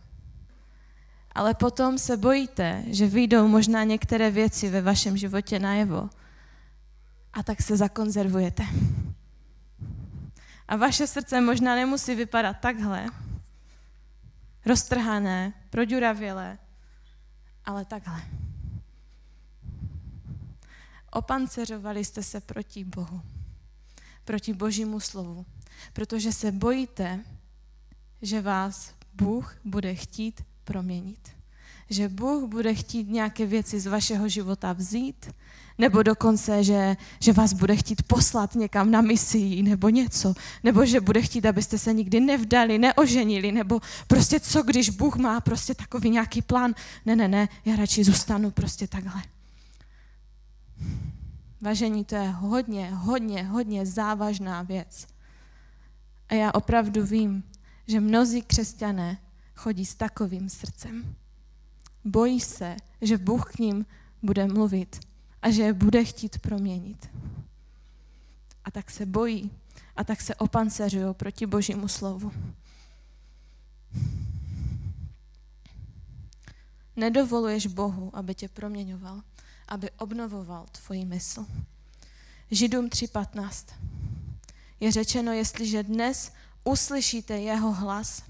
ale 1.37 1.55
potom 1.55 1.99
se 1.99 2.17
bojíte, 2.17 2.85
že 2.87 3.07
vyjdou 3.07 3.49
možná 3.49 3.85
některé 3.85 4.31
věci 4.31 4.71
ve 4.71 4.83
vašem 4.83 5.17
životě 5.17 5.59
najevo 5.59 6.11
a 7.33 7.43
tak 7.43 7.63
se 7.63 7.77
zakonzervujete. 7.77 8.65
A 10.69 10.77
vaše 10.77 11.07
srdce 11.07 11.41
možná 11.41 11.75
nemusí 11.75 12.15
vypadat 12.15 12.57
takhle, 12.61 13.07
roztrhané, 14.67 15.53
proďuravělé, 15.71 16.59
ale 17.65 17.85
takhle. 17.85 18.23
Opanceřovali 21.11 22.05
jste 22.05 22.23
se 22.23 22.41
proti 22.41 22.85
Bohu, 22.85 23.23
proti 24.25 24.53
Božímu 24.53 25.01
slovu, 25.01 25.47
protože 25.93 26.33
se 26.33 26.53
bojíte, 26.53 27.25
že 28.23 28.41
vás 28.41 28.95
Bůh 29.15 29.57
bude 29.65 29.95
chtít 29.95 30.45
proměnit. 30.65 31.36
Že 31.91 32.09
Bůh 32.09 32.51
bude 32.51 32.75
chtít 32.75 33.11
nějaké 33.11 33.47
věci 33.47 33.81
z 33.81 33.87
vašeho 33.87 34.29
života 34.29 34.73
vzít, 34.73 35.31
nebo 35.79 36.03
dokonce, 36.03 36.65
že, 36.65 36.97
že 37.21 37.33
vás 37.33 37.53
bude 37.53 37.77
chtít 37.77 38.03
poslat 38.03 38.55
někam 38.55 38.91
na 38.91 39.01
misii, 39.01 39.63
nebo 39.63 39.89
něco, 39.89 40.35
nebo 40.65 40.87
že 40.87 41.01
bude 41.01 41.23
chtít, 41.23 41.47
abyste 41.47 41.79
se 41.79 41.93
nikdy 41.93 42.21
nevdali, 42.21 42.79
neoženili, 42.79 43.53
nebo 43.53 43.81
prostě 44.07 44.41
co, 44.41 44.63
když 44.63 44.91
Bůh 44.91 45.17
má 45.17 45.41
prostě 45.41 45.75
takový 45.75 46.11
nějaký 46.11 46.43
plán. 46.43 46.75
Ne, 47.07 47.17
ne, 47.17 47.29
ne, 47.29 47.49
já 47.65 47.77
radši 47.77 48.05
zůstanu 48.05 48.51
prostě 48.51 48.87
takhle. 48.87 49.23
Vážení, 51.61 52.05
to 52.05 52.15
je 52.15 52.31
hodně, 52.31 52.91
hodně, 52.95 53.43
hodně 53.43 53.87
závažná 53.87 54.63
věc. 54.63 55.07
A 56.29 56.35
já 56.35 56.55
opravdu 56.55 57.07
vím, 57.07 57.43
že 57.87 58.01
mnozí 58.01 58.43
křesťané 58.43 59.19
chodí 59.55 59.87
s 59.87 59.95
takovým 59.95 60.49
srdcem. 60.49 61.15
Bojí 62.07 62.41
se, 62.41 62.77
že 63.03 63.19
Bůh 63.19 63.53
k 63.53 63.59
ním 63.59 63.87
bude 64.23 64.47
mluvit 64.47 65.01
a 65.43 65.51
že 65.51 65.63
je 65.63 65.73
bude 65.73 66.05
chtít 66.05 66.39
proměnit. 66.39 67.11
A 68.65 68.71
tak 68.71 68.91
se 68.91 69.07
bojí 69.07 69.51
a 69.97 70.05
tak 70.05 70.21
se 70.21 70.35
opanceřují 70.35 71.15
proti 71.15 71.47
Božímu 71.47 71.89
slovu. 71.89 72.33
Nedovoluješ 76.97 77.67
Bohu, 77.67 78.17
aby 78.17 78.35
tě 78.35 78.49
proměňoval, 78.49 79.23
aby 79.69 79.91
obnovoval 79.91 80.67
tvoji 80.73 81.05
mysl. 81.05 81.47
Židům 82.51 82.87
3.15 82.87 83.75
je 84.81 84.93
řečeno, 84.93 85.33
jestliže 85.33 85.83
dnes 85.83 86.33
uslyšíte 86.65 87.39
jeho 87.39 87.73
hlas, 87.73 88.23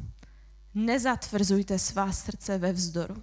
nezatvrzujte 0.75 1.79
svá 1.79 2.13
srdce 2.13 2.59
ve 2.59 2.73
vzdoru. 2.73 3.23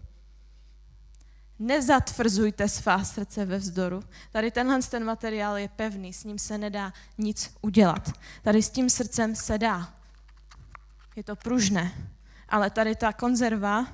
Nezatvrzujte 1.60 2.70
svá 2.70 3.04
srdce 3.04 3.46
ve 3.46 3.58
vzdoru. 3.58 4.04
Tady 4.32 4.52
tenhle 4.52 4.82
ten 4.82 5.04
materiál 5.04 5.58
je 5.58 5.68
pevný, 5.68 6.14
s 6.14 6.24
ním 6.24 6.40
se 6.40 6.58
nedá 6.58 6.94
nic 7.18 7.56
udělat. 7.62 8.12
Tady 8.42 8.64
s 8.64 8.70
tím 8.70 8.90
srdcem 8.90 9.36
se 9.36 9.58
dá. 9.58 9.94
Je 11.16 11.24
to 11.24 11.36
pružné. 11.36 11.92
Ale 12.50 12.70
tady 12.70 12.96
ta 12.96 13.14
konzerva, 13.14 13.88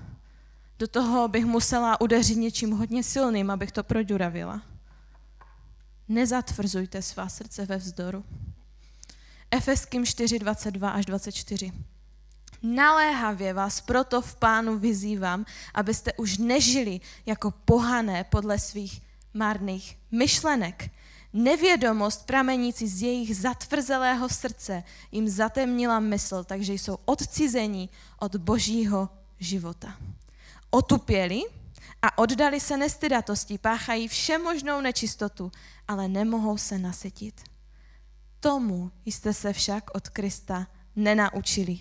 do 0.79 0.87
toho 0.87 1.27
bych 1.27 1.45
musela 1.45 2.01
udeřit 2.01 2.37
něčím 2.37 2.71
hodně 2.71 3.03
silným, 3.03 3.51
abych 3.51 3.71
to 3.71 3.83
proďuravila. 3.83 4.61
Nezatvrzujte 6.07 7.01
svá 7.01 7.29
srdce 7.29 7.65
ve 7.65 7.77
vzdoru. 7.77 8.25
Efeským 9.51 10.05
4, 10.05 10.39
22 10.39 10.89
až 10.89 11.05
24. 11.05 11.71
Naléhavě 12.63 13.53
vás 13.53 13.81
proto 13.81 14.21
v 14.21 14.35
pánu 14.35 14.79
vyzývám, 14.79 15.45
abyste 15.73 16.13
už 16.13 16.37
nežili 16.37 16.99
jako 17.25 17.51
pohané 17.51 18.23
podle 18.23 18.59
svých 18.59 19.01
marných 19.33 19.97
myšlenek. 20.11 20.91
Nevědomost 21.33 22.25
pramenící 22.25 22.87
z 22.87 23.01
jejich 23.01 23.37
zatvrzelého 23.37 24.29
srdce 24.29 24.83
jim 25.11 25.29
zatemnila 25.29 25.99
mysl, 25.99 26.43
takže 26.43 26.73
jsou 26.73 26.97
odcizení 27.05 27.89
od 28.19 28.35
božího 28.35 29.09
života. 29.39 29.97
Otupěli 30.69 31.41
a 32.01 32.17
oddali 32.17 32.59
se 32.59 32.77
nestydatosti, 32.77 33.57
páchají 33.57 34.07
všemožnou 34.07 34.81
nečistotu, 34.81 35.51
ale 35.87 36.07
nemohou 36.07 36.57
se 36.57 36.77
nasytit. 36.77 37.41
Tomu 38.39 38.91
jste 39.05 39.33
se 39.33 39.53
však 39.53 39.83
od 39.93 40.09
Krista 40.09 40.67
nenaučili 40.95 41.79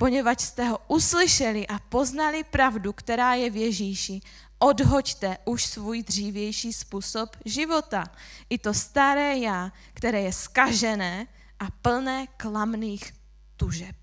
poněvadž 0.00 0.42
jste 0.42 0.64
ho 0.64 0.78
uslyšeli 0.88 1.66
a 1.66 1.78
poznali 1.78 2.44
pravdu, 2.44 2.92
která 2.92 3.34
je 3.34 3.50
v 3.50 3.56
Ježíši, 3.56 4.20
odhoďte 4.58 5.38
už 5.44 5.66
svůj 5.66 6.02
dřívější 6.02 6.72
způsob 6.72 7.36
života. 7.44 8.04
I 8.50 8.58
to 8.58 8.74
staré 8.74 9.38
já, 9.38 9.72
které 9.92 10.20
je 10.20 10.32
skažené 10.32 11.26
a 11.58 11.70
plné 11.82 12.26
klamných 12.36 13.12
tužeb. 13.56 13.96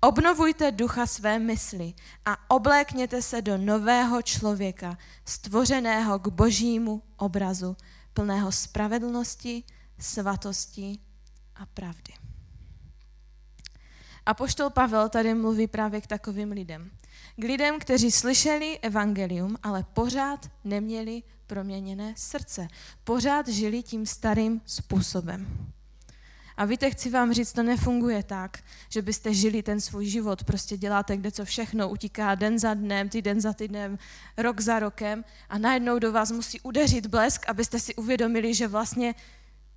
Obnovujte 0.00 0.72
ducha 0.72 1.06
své 1.06 1.38
mysli 1.38 1.94
a 2.24 2.50
oblékněte 2.50 3.22
se 3.22 3.42
do 3.42 3.58
nového 3.58 4.22
člověka, 4.22 4.98
stvořeného 5.24 6.18
k 6.18 6.28
božímu 6.28 7.02
obrazu, 7.16 7.76
plného 8.14 8.52
spravedlnosti, 8.52 9.64
svatosti 9.98 10.98
a 11.54 11.66
pravdy. 11.66 12.19
A 14.30 14.34
poštol 14.34 14.70
Pavel 14.70 15.08
tady 15.08 15.34
mluví 15.34 15.66
právě 15.66 16.00
k 16.00 16.06
takovým 16.06 16.52
lidem. 16.52 16.90
K 17.36 17.44
lidem, 17.44 17.78
kteří 17.78 18.10
slyšeli 18.10 18.78
evangelium, 18.78 19.56
ale 19.62 19.84
pořád 19.94 20.50
neměli 20.64 21.22
proměněné 21.46 22.14
srdce. 22.16 22.68
Pořád 23.04 23.48
žili 23.48 23.82
tím 23.82 24.06
starým 24.06 24.60
způsobem. 24.66 25.46
A 26.56 26.64
víte, 26.64 26.90
chci 26.90 27.10
vám 27.10 27.32
říct, 27.32 27.52
to 27.52 27.62
nefunguje 27.62 28.22
tak, 28.22 28.58
že 28.88 29.02
byste 29.02 29.34
žili 29.34 29.62
ten 29.62 29.80
svůj 29.80 30.06
život, 30.06 30.44
prostě 30.44 30.76
děláte 30.76 31.16
kde 31.16 31.30
co 31.30 31.44
všechno, 31.44 31.88
utíká 31.88 32.34
den 32.34 32.58
za 32.58 32.74
dnem, 32.74 33.08
týden 33.08 33.40
za 33.40 33.52
týdnem, 33.52 33.98
rok 34.36 34.60
za 34.60 34.78
rokem 34.78 35.24
a 35.48 35.58
najednou 35.58 35.98
do 35.98 36.12
vás 36.12 36.30
musí 36.30 36.60
udeřit 36.60 37.06
blesk, 37.06 37.48
abyste 37.48 37.80
si 37.80 37.94
uvědomili, 37.94 38.54
že 38.54 38.68
vlastně 38.68 39.14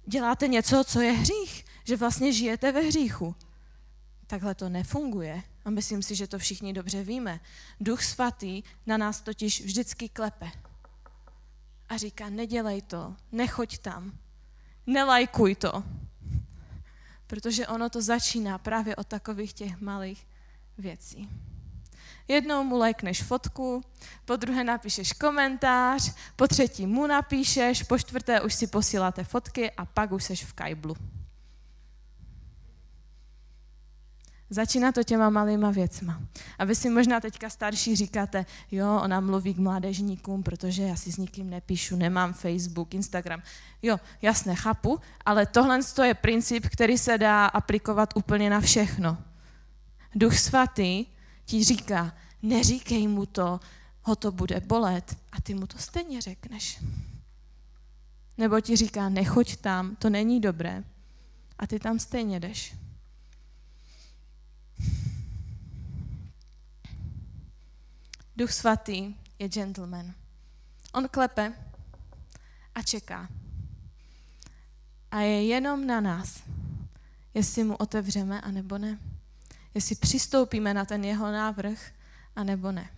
děláte 0.05 0.47
něco, 0.47 0.83
co 0.83 1.01
je 1.01 1.11
hřích, 1.11 1.65
že 1.83 1.95
vlastně 1.95 2.33
žijete 2.33 2.71
ve 2.71 2.81
hříchu. 2.81 3.35
Takhle 4.33 4.55
to 4.55 4.69
nefunguje. 4.69 5.43
A 5.65 5.69
myslím 5.69 6.03
si, 6.03 6.15
že 6.15 6.27
to 6.27 6.39
všichni 6.39 6.73
dobře 6.73 7.03
víme. 7.03 7.39
Duch 7.79 8.03
svatý 8.03 8.63
na 8.85 8.97
nás 8.97 9.21
totiž 9.21 9.61
vždycky 9.61 10.09
klepe. 10.09 10.51
A 11.89 11.97
říká, 11.97 12.29
nedělej 12.29 12.81
to, 12.81 13.15
nechoď 13.31 13.77
tam, 13.77 14.11
nelajkuj 14.87 15.55
to. 15.55 15.83
Protože 17.27 17.67
ono 17.67 17.89
to 17.89 18.01
začíná 18.01 18.57
právě 18.57 18.95
od 18.95 19.07
takových 19.07 19.53
těch 19.53 19.81
malých 19.81 20.27
věcí. 20.77 21.29
Jednou 22.27 22.63
mu 22.63 22.77
lajkneš 22.77 23.23
fotku, 23.23 23.83
po 24.25 24.35
druhé 24.35 24.63
napíšeš 24.63 25.13
komentář, 25.13 26.15
po 26.35 26.47
třetí 26.47 26.87
mu 26.87 27.07
napíšeš, 27.07 27.83
po 27.83 27.97
čtvrté 27.99 28.41
už 28.41 28.53
si 28.53 28.67
posíláte 28.67 29.23
fotky 29.23 29.71
a 29.71 29.85
pak 29.85 30.11
už 30.11 30.23
seš 30.23 30.45
v 30.45 30.53
kajblu. 30.53 30.95
Začíná 34.53 34.91
to 34.91 35.03
těma 35.03 35.29
malýma 35.29 35.71
věcma. 35.71 36.21
A 36.59 36.65
vy 36.65 36.75
si 36.75 36.89
možná 36.89 37.19
teďka 37.19 37.49
starší 37.49 37.95
říkáte, 37.95 38.45
jo, 38.71 38.99
ona 39.03 39.19
mluví 39.19 39.53
k 39.53 39.57
mládežníkům, 39.57 40.43
protože 40.43 40.83
já 40.83 40.95
si 40.95 41.11
s 41.11 41.17
nikým 41.17 41.49
nepíšu, 41.49 41.95
nemám 41.95 42.33
Facebook, 42.33 42.93
Instagram. 42.93 43.41
Jo, 43.81 43.99
jasně, 44.21 44.55
chápu, 44.55 44.99
ale 45.25 45.45
tohle 45.45 45.79
je 46.03 46.13
princip, 46.13 46.67
který 46.69 46.97
se 46.97 47.17
dá 47.17 47.45
aplikovat 47.45 48.13
úplně 48.15 48.49
na 48.49 48.61
všechno. 48.61 49.17
Duch 50.15 50.39
svatý 50.39 51.05
ti 51.45 51.63
říká, 51.63 52.13
neříkej 52.41 53.07
mu 53.07 53.25
to, 53.25 53.59
ho 54.01 54.15
to 54.15 54.31
bude 54.31 54.59
bolet 54.59 55.17
a 55.31 55.41
ty 55.41 55.53
mu 55.53 55.67
to 55.67 55.77
stejně 55.77 56.21
řekneš. 56.21 56.83
Nebo 58.37 58.61
ti 58.61 58.75
říká, 58.75 59.09
nechoď 59.09 59.55
tam, 59.55 59.95
to 59.95 60.09
není 60.09 60.39
dobré 60.39 60.83
a 61.59 61.67
ty 61.67 61.79
tam 61.79 61.99
stejně 61.99 62.39
jdeš. 62.39 62.82
Duch 68.35 68.51
svatý 68.51 69.15
je 69.39 69.49
gentleman. 69.49 70.13
On 70.93 71.07
klepe 71.07 71.53
a 72.75 72.81
čeká. 72.81 73.29
A 75.11 75.19
je 75.19 75.45
jenom 75.45 75.87
na 75.87 76.01
nás, 76.01 76.43
jestli 77.33 77.63
mu 77.63 77.75
otevřeme, 77.75 78.41
anebo 78.41 78.77
ne. 78.77 78.99
Jestli 79.73 79.95
přistoupíme 79.95 80.73
na 80.73 80.85
ten 80.85 81.05
jeho 81.05 81.31
návrh, 81.31 81.91
anebo 82.35 82.71
ne. 82.71 82.89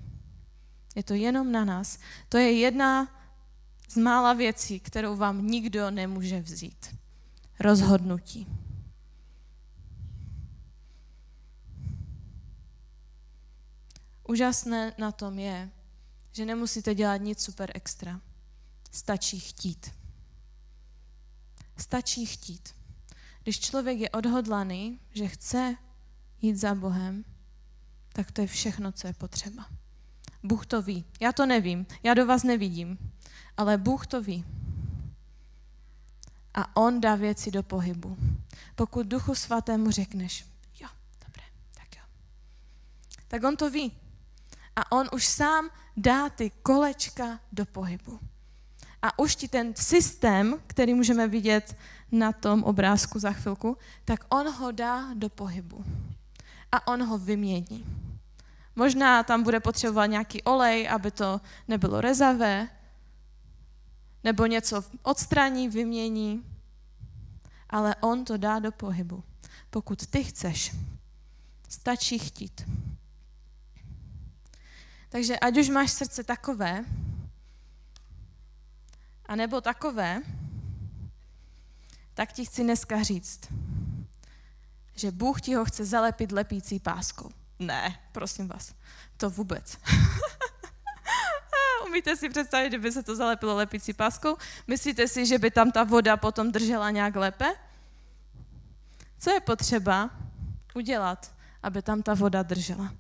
Je 0.95 1.03
to 1.03 1.13
jenom 1.13 1.51
na 1.51 1.65
nás. 1.65 1.99
To 2.29 2.37
je 2.37 2.51
jedna 2.51 3.07
z 3.89 3.97
mála 3.97 4.33
věcí, 4.33 4.79
kterou 4.79 5.15
vám 5.15 5.47
nikdo 5.47 5.91
nemůže 5.91 6.41
vzít. 6.41 6.95
Rozhodnutí. 7.59 8.47
Úžasné 14.27 14.93
na 14.97 15.11
tom 15.11 15.39
je, 15.39 15.71
že 16.31 16.45
nemusíte 16.45 16.95
dělat 16.95 17.17
nic 17.17 17.43
super 17.43 17.71
extra. 17.75 18.21
Stačí 18.91 19.39
chtít. 19.39 19.91
Stačí 21.77 22.25
chtít. 22.25 22.75
Když 23.43 23.59
člověk 23.59 23.99
je 23.99 24.09
odhodlaný, 24.09 24.99
že 25.09 25.27
chce 25.27 25.75
jít 26.41 26.55
za 26.55 26.75
Bohem, 26.75 27.25
tak 28.13 28.31
to 28.31 28.41
je 28.41 28.47
všechno, 28.47 28.91
co 28.91 29.07
je 29.07 29.13
potřeba. 29.13 29.65
Bůh 30.43 30.65
to 30.65 30.81
ví. 30.81 31.05
Já 31.19 31.31
to 31.31 31.45
nevím. 31.45 31.85
Já 32.03 32.13
do 32.13 32.25
vás 32.25 32.43
nevidím. 32.43 32.97
Ale 33.57 33.77
Bůh 33.77 34.07
to 34.07 34.21
ví. 34.21 34.45
A 36.53 36.75
On 36.75 37.01
dá 37.01 37.15
věci 37.15 37.51
do 37.51 37.63
pohybu. 37.63 38.17
Pokud 38.75 39.07
Duchu 39.07 39.35
Svatému 39.35 39.91
řekneš, 39.91 40.45
jo, 40.79 40.87
dobré, 41.25 41.43
tak 41.73 41.95
jo. 41.95 42.03
Tak 43.27 43.43
On 43.43 43.57
to 43.57 43.69
ví. 43.69 43.91
A 44.75 44.91
On 44.91 45.09
už 45.13 45.25
sám 45.25 45.69
dá 45.97 46.29
ty 46.29 46.49
kolečka 46.49 47.39
do 47.51 47.65
pohybu. 47.65 48.19
A 49.01 49.19
už 49.19 49.35
ti 49.35 49.47
ten 49.47 49.75
systém, 49.75 50.55
který 50.67 50.93
můžeme 50.93 51.27
vidět 51.27 51.77
na 52.11 52.31
tom 52.31 52.63
obrázku 52.63 53.19
za 53.19 53.31
chvilku, 53.31 53.77
tak 54.05 54.25
on 54.29 54.53
ho 54.53 54.71
dá 54.71 55.13
do 55.13 55.29
pohybu. 55.29 55.85
A 56.71 56.87
on 56.87 57.03
ho 57.03 57.17
vymění. 57.17 57.85
Možná 58.75 59.23
tam 59.23 59.43
bude 59.43 59.59
potřebovat 59.59 60.05
nějaký 60.05 60.43
olej, 60.43 60.89
aby 60.89 61.11
to 61.11 61.41
nebylo 61.67 62.01
rezavé, 62.01 62.67
nebo 64.23 64.45
něco 64.45 64.83
odstraní, 65.03 65.69
vymění, 65.69 66.43
ale 67.69 67.95
on 67.95 68.25
to 68.25 68.37
dá 68.37 68.59
do 68.59 68.71
pohybu. 68.71 69.23
Pokud 69.69 70.07
ty 70.07 70.23
chceš, 70.23 70.75
stačí 71.69 72.19
chtít. 72.19 72.65
Takže 75.09 75.39
ať 75.39 75.57
už 75.57 75.69
máš 75.69 75.91
srdce 75.91 76.23
takové, 76.23 76.85
a 79.25 79.35
nebo 79.35 79.61
takové, 79.61 80.21
tak 82.13 82.33
ti 82.33 82.45
chci 82.45 82.63
dneska 82.63 83.03
říct, 83.03 83.39
že 84.95 85.11
Bůh 85.11 85.41
ti 85.41 85.55
ho 85.55 85.65
chce 85.65 85.85
zalepit 85.85 86.31
lepící 86.31 86.79
páskou. 86.79 87.31
Ne, 87.59 87.99
prosím 88.11 88.47
vás, 88.47 88.73
to 89.17 89.29
vůbec. 89.29 89.77
Umíte 91.87 92.15
si 92.15 92.29
představit, 92.29 92.71
že 92.71 92.79
by 92.79 92.91
se 92.91 93.03
to 93.03 93.15
zalepilo 93.15 93.55
lepící 93.55 93.93
páskou? 93.93 94.37
Myslíte 94.67 95.07
si, 95.07 95.25
že 95.25 95.39
by 95.39 95.51
tam 95.51 95.71
ta 95.71 95.83
voda 95.83 96.17
potom 96.17 96.51
držela 96.51 96.91
nějak 96.91 97.15
lépe? 97.15 97.45
Co 99.19 99.29
je 99.29 99.39
potřeba 99.39 100.09
udělat, 100.73 101.35
aby 101.63 101.81
tam 101.81 102.01
ta 102.01 102.13
voda 102.13 102.43
držela? 102.43 102.93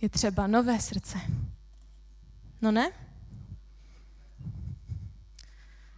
Je 0.00 0.08
třeba 0.08 0.46
nové 0.46 0.80
srdce. 0.80 1.18
No 2.62 2.72
ne? 2.72 2.92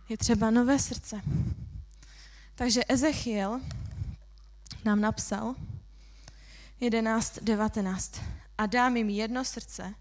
Je 0.08 0.16
třeba 0.16 0.50
nové 0.50 0.78
srdce. 0.78 1.22
Takže 2.54 2.80
Ezechiel 2.88 3.60
nám 4.84 5.00
napsal 5.00 5.54
11.19. 6.80 8.22
A 8.58 8.66
dám 8.66 8.96
jim 8.96 9.08
jedno 9.08 9.44
srdce 9.44 9.94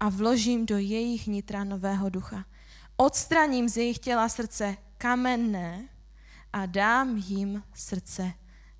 a 0.00 0.08
vložím 0.08 0.66
do 0.66 0.78
jejich 0.78 1.26
nitra 1.26 1.64
nového 1.64 2.08
ducha. 2.08 2.44
Odstraním 2.96 3.68
z 3.68 3.76
jejich 3.76 3.98
těla 3.98 4.28
srdce 4.28 4.76
kamenné 4.98 5.88
a 6.52 6.66
dám 6.66 7.16
jim 7.16 7.62
srdce 7.74 8.32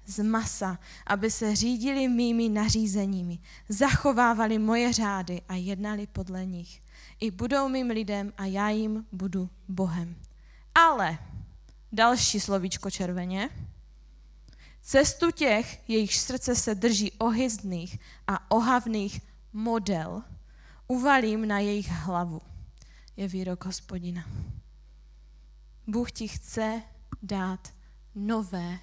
z 0.07 0.23
masa, 0.23 0.79
aby 1.07 1.31
se 1.31 1.57
řídili 1.57 2.09
mými 2.09 2.49
nařízeními, 2.49 3.39
zachovávali 3.69 4.59
moje 4.59 4.93
řády 4.93 5.43
a 5.49 5.55
jednali 5.55 6.07
podle 6.07 6.47
nich. 6.47 6.83
I 7.21 7.31
budou 7.31 7.69
mým 7.69 7.91
lidem 7.91 8.33
a 8.37 8.45
já 8.45 8.69
jim 8.69 9.07
budu 9.13 9.51
Bohem. 9.69 10.17
Ale, 10.75 11.19
další 11.93 12.41
slovíčko 12.41 12.91
červeně, 12.91 13.51
cestu 14.83 15.31
těch, 15.31 15.89
jejichž 15.89 16.17
srdce 16.17 16.55
se 16.55 16.75
drží 16.75 17.13
ohyzdných 17.13 17.99
a 18.27 18.51
ohavných 18.51 19.21
model, 19.53 20.23
uvalím 20.87 21.49
na 21.49 21.59
jejich 21.59 21.89
hlavu. 21.89 22.41
Je 23.17 23.29
výrok 23.29 23.65
hospodina. 23.65 24.25
Bůh 25.87 26.13
ti 26.13 26.29
chce 26.29 26.83
dát 27.23 27.75
nové 28.15 28.79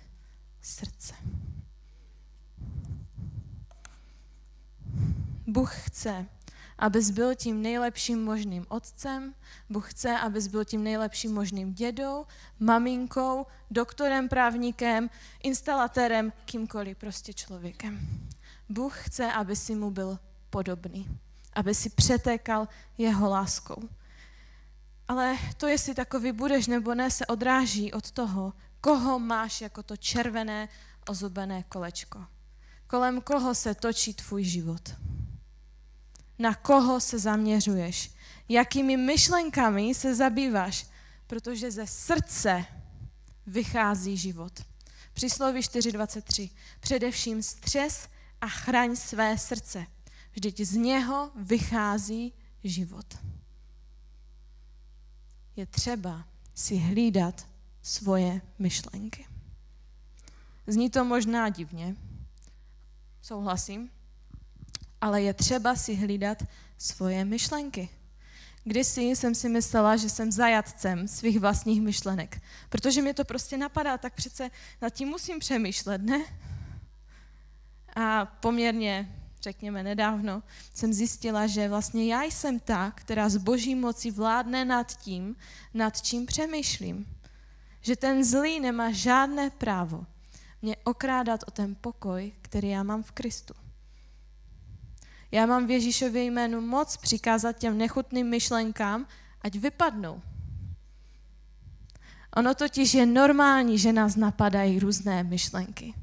srdce. 0.66 1.14
Bůh 5.48 5.76
chce, 5.76 6.26
abys 6.78 7.10
byl 7.10 7.36
tím 7.36 7.62
nejlepším 7.62 8.24
možným 8.24 8.66
otcem, 8.70 9.34
Bůh 9.70 9.92
chce, 9.92 10.20
abys 10.20 10.48
byl 10.48 10.66
tím 10.66 10.84
nejlepším 10.84 11.34
možným 11.34 11.74
dědou, 11.74 12.26
maminkou, 12.60 13.46
doktorem, 13.72 14.30
právníkem, 14.30 15.10
instalatérem, 15.44 16.34
kýmkoliv, 16.46 16.98
prostě 16.98 17.34
člověkem. 17.34 18.08
Bůh 18.70 19.06
chce, 19.06 19.32
aby 19.32 19.56
si 19.56 19.76
mu 19.76 19.92
byl 19.92 20.20
podobný, 20.50 21.20
aby 21.54 21.76
si 21.76 21.90
přetékal 21.90 22.68
jeho 22.98 23.30
láskou. 23.30 23.90
Ale 25.08 25.38
to, 25.58 25.68
jestli 25.68 25.94
takový 25.94 26.32
budeš 26.32 26.68
nebo 26.68 26.96
ne, 26.96 27.12
se 27.12 27.26
odráží 27.26 27.94
od 27.94 28.12
toho, 28.12 28.54
koho 28.84 29.20
máš 29.20 29.62
jako 29.62 29.84
to 29.84 29.98
červené 29.98 30.70
ozubené 31.10 31.64
kolečko. 31.64 32.26
Kolem 32.88 33.22
koho 33.22 33.56
se 33.56 33.76
točí 33.76 34.14
tvůj 34.14 34.44
život. 34.44 34.96
Na 36.40 36.56
koho 36.56 37.00
se 37.00 37.20
zaměřuješ. 37.20 38.12
Jakými 38.50 38.98
myšlenkami 38.98 39.96
se 39.96 40.16
zabýváš. 40.16 40.88
Protože 41.28 41.72
ze 41.72 41.88
srdce 41.88 42.66
vychází 43.48 44.18
život. 44.18 44.62
Přísloví 45.14 45.60
4.23. 45.60 46.50
Především 46.80 47.44
střes 47.44 48.08
a 48.42 48.48
chraň 48.48 48.96
své 48.96 49.38
srdce. 49.38 49.86
Vždyť 50.32 50.62
z 50.62 50.76
něho 50.76 51.32
vychází 51.36 52.34
život. 52.64 53.18
Je 55.56 55.66
třeba 55.66 56.26
si 56.54 56.76
hlídat 56.78 57.53
svoje 57.84 58.42
myšlenky. 58.60 59.26
Zní 60.68 60.90
to 60.90 61.06
možná 61.06 61.50
divně, 61.50 61.96
souhlasím, 63.22 63.90
ale 65.02 65.22
je 65.22 65.34
třeba 65.34 65.76
si 65.76 65.96
hlídat 65.96 66.44
svoje 66.78 67.26
myšlenky. 67.26 67.90
Kdysi 68.64 69.02
jsem 69.02 69.36
si 69.36 69.50
myslela, 69.50 69.98
že 69.98 70.10
jsem 70.10 70.32
zajatcem 70.32 71.08
svých 71.08 71.40
vlastních 71.40 71.82
myšlenek, 71.82 72.42
protože 72.70 73.02
mi 73.02 73.14
to 73.14 73.26
prostě 73.26 73.58
napadá, 73.58 73.98
tak 73.98 74.14
přece 74.14 74.52
nad 74.82 74.90
tím 74.90 75.08
musím 75.08 75.40
přemýšlet, 75.40 76.02
ne? 76.02 76.26
A 77.96 78.26
poměrně, 78.26 79.16
řekněme 79.42 79.84
nedávno, 79.84 80.44
jsem 80.74 80.94
zjistila, 80.94 81.48
že 81.48 81.70
vlastně 81.70 82.14
já 82.14 82.24
jsem 82.24 82.60
ta, 82.60 82.92
která 82.92 83.30
z 83.30 83.38
boží 83.38 83.76
moci 83.76 84.12
vládne 84.12 84.66
nad 84.66 84.98
tím, 84.98 85.36
nad 85.74 86.02
čím 86.02 86.26
přemýšlím 86.26 87.06
že 87.84 87.96
ten 87.96 88.24
zlý 88.24 88.60
nemá 88.60 88.92
žádné 88.92 89.50
právo 89.50 90.06
mě 90.64 90.76
okrádat 90.84 91.44
o 91.48 91.52
ten 91.52 91.76
pokoj, 91.82 92.32
který 92.42 92.70
já 92.70 92.84
mám 92.84 93.04
v 93.04 93.12
Kristu. 93.12 93.54
Já 95.32 95.46
mám 95.46 95.68
v 95.68 95.72
Ježíšově 95.72 96.24
jménu 96.24 96.62
moc 96.62 96.98
přikázat 96.98 97.58
těm 97.58 97.78
nechutným 97.78 98.30
myšlenkám, 98.30 99.08
ať 99.42 99.56
vypadnou. 99.56 100.22
Ono 102.36 102.56
totiž 102.56 102.94
je 102.94 103.06
normální, 103.06 103.80
že 103.80 103.94
nás 103.94 104.16
napadají 104.16 104.80
různé 104.80 105.24
myšlenky. 105.24 105.94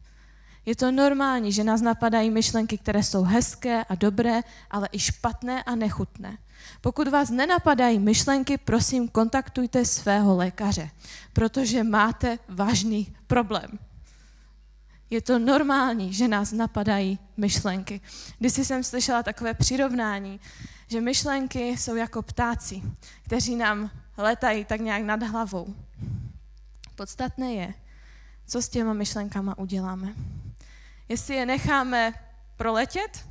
Je 0.70 0.76
to 0.76 0.90
normální, 0.90 1.52
že 1.52 1.64
nás 1.64 1.80
napadají 1.80 2.30
myšlenky, 2.30 2.78
které 2.78 3.02
jsou 3.02 3.22
hezké 3.22 3.85
a 3.85 3.94
dobré, 3.94 4.40
ale 4.70 4.88
i 4.92 4.98
špatné 4.98 5.62
a 5.62 5.74
nechutné. 5.74 6.38
Pokud 6.80 7.09
vás 7.09 7.30
nenapadají 7.30 7.98
myšlenky, 7.98 8.59
prosím, 8.59 9.09
kontaktujte 9.09 9.85
svého 9.85 10.37
lékaře, 10.37 10.90
protože 11.33 11.85
máte 11.85 12.38
vážný 12.48 13.16
problém. 13.26 13.78
Je 15.11 15.20
to 15.20 15.38
normální, 15.38 16.12
že 16.12 16.28
nás 16.28 16.52
napadají 16.52 17.18
myšlenky. 17.37 18.00
Když 18.38 18.52
jsem 18.52 18.85
slyšela 18.85 19.22
takové 19.22 19.54
přirovnání, 19.54 20.40
že 20.87 21.00
myšlenky 21.00 21.68
jsou 21.68 21.96
jako 21.96 22.22
ptáci, 22.22 22.83
kteří 23.22 23.56
nám 23.56 23.90
letají 24.16 24.64
tak 24.64 24.80
nějak 24.80 25.02
nad 25.02 25.22
hlavou. 25.22 25.74
Podstatné 26.94 27.52
je, 27.54 27.74
co 28.46 28.62
s 28.62 28.68
těma 28.68 28.92
myšlenkama 28.92 29.59
uděláme. 29.59 30.14
Jestli 31.11 31.35
je 31.35 31.46
necháme 31.46 32.14
proletět, 32.57 33.29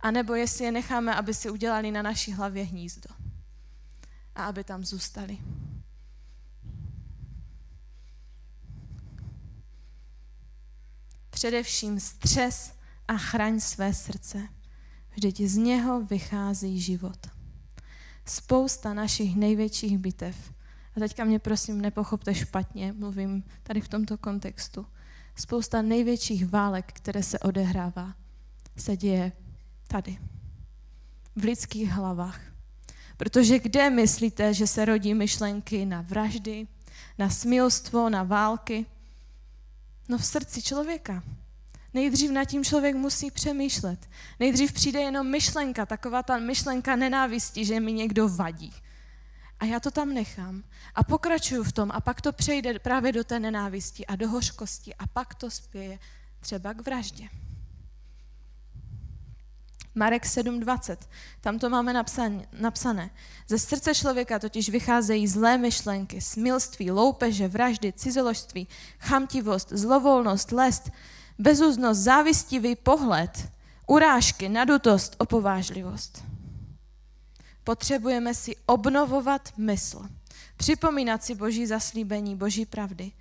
anebo 0.00 0.34
jestli 0.34 0.64
je 0.64 0.72
necháme, 0.72 1.14
aby 1.14 1.34
si 1.34 1.50
udělali 1.50 1.90
na 1.90 2.02
naší 2.02 2.32
hlavě 2.32 2.64
hnízdo 2.64 3.10
a 4.34 4.44
aby 4.44 4.64
tam 4.64 4.84
zůstali. 4.84 5.38
Především 11.30 12.00
střes 12.00 12.78
a 13.08 13.16
chraň 13.16 13.60
své 13.60 13.94
srdce. 13.94 14.48
Vždyť 15.14 15.40
z 15.40 15.56
něho 15.56 16.00
vychází 16.00 16.80
život. 16.80 17.26
Spousta 18.26 18.94
našich 18.94 19.36
největších 19.36 19.98
bitev, 19.98 20.52
a 20.96 21.00
teďka 21.00 21.24
mě 21.24 21.38
prosím 21.38 21.80
nepochopte 21.80 22.34
špatně, 22.34 22.92
mluvím 22.92 23.44
tady 23.62 23.80
v 23.80 23.88
tomto 23.88 24.18
kontextu, 24.18 24.86
spousta 25.36 25.82
největších 25.82 26.46
válek, 26.46 26.92
které 26.92 27.22
se 27.22 27.38
odehrává, 27.38 28.14
se 28.76 28.96
děje 28.96 29.32
tady, 29.88 30.18
v 31.36 31.44
lidských 31.44 31.90
hlavách. 31.90 32.40
Protože 33.16 33.58
kde 33.58 33.90
myslíte, 33.90 34.54
že 34.54 34.66
se 34.66 34.84
rodí 34.84 35.14
myšlenky 35.14 35.86
na 35.86 36.00
vraždy, 36.00 36.66
na 37.18 37.30
smilstvo, 37.30 38.10
na 38.10 38.22
války? 38.22 38.86
No 40.08 40.18
v 40.18 40.26
srdci 40.26 40.62
člověka. 40.62 41.22
Nejdřív 41.94 42.30
nad 42.30 42.44
tím 42.44 42.64
člověk 42.64 42.96
musí 42.96 43.30
přemýšlet. 43.30 44.08
Nejdřív 44.40 44.72
přijde 44.72 45.00
jenom 45.00 45.30
myšlenka, 45.30 45.86
taková 45.86 46.22
ta 46.22 46.38
myšlenka 46.38 46.96
nenávisti, 46.96 47.64
že 47.64 47.80
mi 47.80 47.92
někdo 47.92 48.28
vadí. 48.28 48.72
A 49.60 49.64
já 49.64 49.80
to 49.80 49.90
tam 49.90 50.14
nechám 50.14 50.64
a 50.94 51.04
pokračuju 51.04 51.62
v 51.62 51.72
tom 51.72 51.90
a 51.94 52.00
pak 52.00 52.20
to 52.20 52.32
přejde 52.32 52.78
právě 52.78 53.12
do 53.12 53.24
té 53.24 53.40
nenávisti 53.40 54.06
a 54.06 54.16
do 54.16 54.28
hořkosti 54.28 54.94
a 54.94 55.06
pak 55.06 55.34
to 55.34 55.50
spěje 55.50 55.98
třeba 56.40 56.74
k 56.74 56.84
vraždě. 56.86 57.28
Marek 59.94 60.24
7.20, 60.24 60.96
tam 61.40 61.58
to 61.58 61.70
máme 61.70 61.92
napsané. 62.60 63.10
Ze 63.48 63.58
srdce 63.58 63.94
člověka 63.94 64.38
totiž 64.38 64.68
vycházejí 64.68 65.28
zlé 65.28 65.58
myšlenky, 65.58 66.20
smilství, 66.20 66.90
loupeže, 66.90 67.48
vraždy, 67.48 67.92
cizoložství, 67.92 68.68
chamtivost, 68.98 69.68
zlovolnost, 69.68 70.52
lest, 70.52 70.90
bezúznost, 71.38 72.00
závistivý 72.00 72.76
pohled, 72.76 73.48
urážky, 73.86 74.48
nadutost, 74.48 75.16
opovážlivost. 75.18 76.33
Potřebujeme 77.64 78.34
si 78.34 78.56
obnovovat 78.66 79.58
mysl, 79.58 80.08
připomínat 80.56 81.24
si 81.24 81.34
Boží 81.34 81.66
zaslíbení, 81.66 82.36
Boží 82.36 82.66
pravdy, 82.66 83.12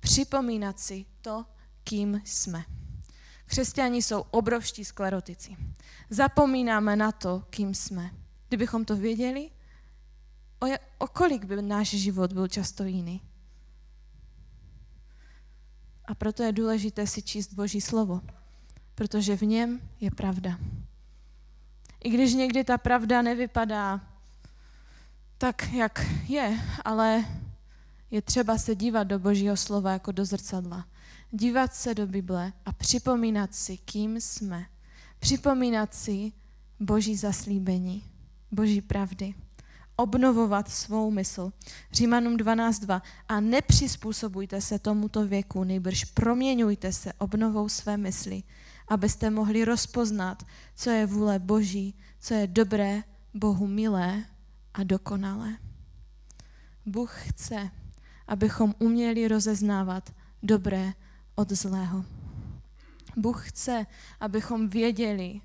připomínat 0.00 0.80
si 0.80 1.04
to, 1.20 1.44
kým 1.84 2.22
jsme. 2.24 2.64
Křesťani 3.46 4.02
jsou 4.02 4.20
obrovští 4.20 4.84
sklerotici. 4.84 5.56
Zapomínáme 6.10 6.96
na 6.96 7.12
to, 7.12 7.42
kým 7.50 7.74
jsme. 7.74 8.10
Kdybychom 8.48 8.84
to 8.84 8.96
věděli, 8.96 9.50
o, 10.60 10.66
o 10.98 11.06
kolik 11.06 11.44
by 11.44 11.62
náš 11.62 11.88
život 11.88 12.32
byl 12.32 12.48
často 12.48 12.84
jiný. 12.84 13.22
A 16.04 16.14
proto 16.14 16.42
je 16.42 16.52
důležité 16.52 17.06
si 17.06 17.22
číst 17.22 17.52
Boží 17.52 17.80
slovo, 17.80 18.20
protože 18.94 19.36
v 19.36 19.42
něm 19.42 19.80
je 20.00 20.10
pravda. 20.10 20.58
I 22.04 22.10
když 22.10 22.34
někdy 22.34 22.64
ta 22.64 22.78
pravda 22.78 23.22
nevypadá 23.22 24.00
tak, 25.38 25.72
jak 25.72 26.06
je, 26.28 26.60
ale 26.84 27.24
je 28.10 28.22
třeba 28.22 28.58
se 28.58 28.74
dívat 28.74 29.04
do 29.04 29.18
Božího 29.18 29.56
slova 29.56 29.92
jako 29.92 30.12
do 30.12 30.24
zrcadla. 30.24 30.86
Dívat 31.30 31.74
se 31.74 31.94
do 31.94 32.06
Bible 32.06 32.52
a 32.66 32.72
připomínat 32.72 33.54
si, 33.54 33.76
kým 33.76 34.20
jsme. 34.20 34.66
Připomínat 35.18 35.94
si 35.94 36.32
Boží 36.80 37.16
zaslíbení, 37.16 38.04
Boží 38.52 38.80
pravdy 38.80 39.34
obnovovat 39.98 40.68
svou 40.68 41.10
mysl. 41.10 41.52
Římanům 41.92 42.36
12.2. 42.36 43.02
A 43.28 43.40
nepřizpůsobujte 43.40 44.60
se 44.60 44.78
tomuto 44.78 45.26
věku, 45.26 45.64
nejbrž 45.64 46.04
proměňujte 46.04 46.92
se 46.92 47.12
obnovou 47.12 47.68
své 47.68 47.96
mysli, 47.96 48.42
abyste 48.88 49.30
mohli 49.30 49.64
rozpoznat, 49.64 50.46
co 50.74 50.90
je 50.90 51.06
vůle 51.06 51.38
Boží, 51.38 51.94
co 52.20 52.34
je 52.34 52.46
dobré, 52.46 53.02
Bohu 53.34 53.66
milé 53.66 54.24
a 54.74 54.82
dokonalé. 54.82 55.56
Bůh 56.86 57.14
chce, 57.28 57.70
abychom 58.28 58.74
uměli 58.78 59.28
rozeznávat 59.28 60.12
dobré 60.42 60.92
od 61.34 61.52
zlého. 61.52 62.04
Bůh 63.16 63.48
chce, 63.48 63.86
abychom 64.20 64.68
věděli, 64.68 65.40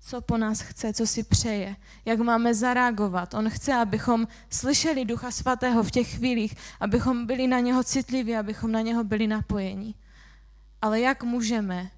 co 0.00 0.20
po 0.20 0.36
nás 0.36 0.60
chce, 0.60 0.92
co 0.92 1.06
si 1.06 1.22
přeje, 1.22 1.76
jak 2.04 2.18
máme 2.18 2.54
zareagovat. 2.54 3.34
On 3.34 3.50
chce, 3.50 3.74
abychom 3.74 4.28
slyšeli 4.50 5.04
Ducha 5.04 5.30
Svatého 5.30 5.82
v 5.82 5.90
těch 5.90 6.16
chvílích, 6.16 6.54
abychom 6.80 7.26
byli 7.26 7.46
na 7.46 7.60
něho 7.60 7.84
citliví, 7.84 8.36
abychom 8.36 8.72
na 8.72 8.80
něho 8.80 9.04
byli 9.04 9.26
napojeni. 9.26 9.94
Ale 10.82 11.00
jak 11.00 11.22
můžeme, 11.22 11.90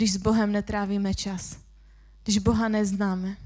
když 0.00 0.12
s 0.12 0.16
Bohem 0.16 0.52
netrávíme 0.52 1.14
čas, 1.14 1.56
když 2.24 2.38
Boha 2.38 2.68
neznáme? 2.68 3.36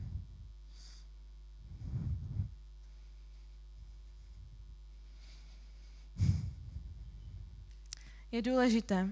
Je 8.33 8.43
důležité, 8.43 9.09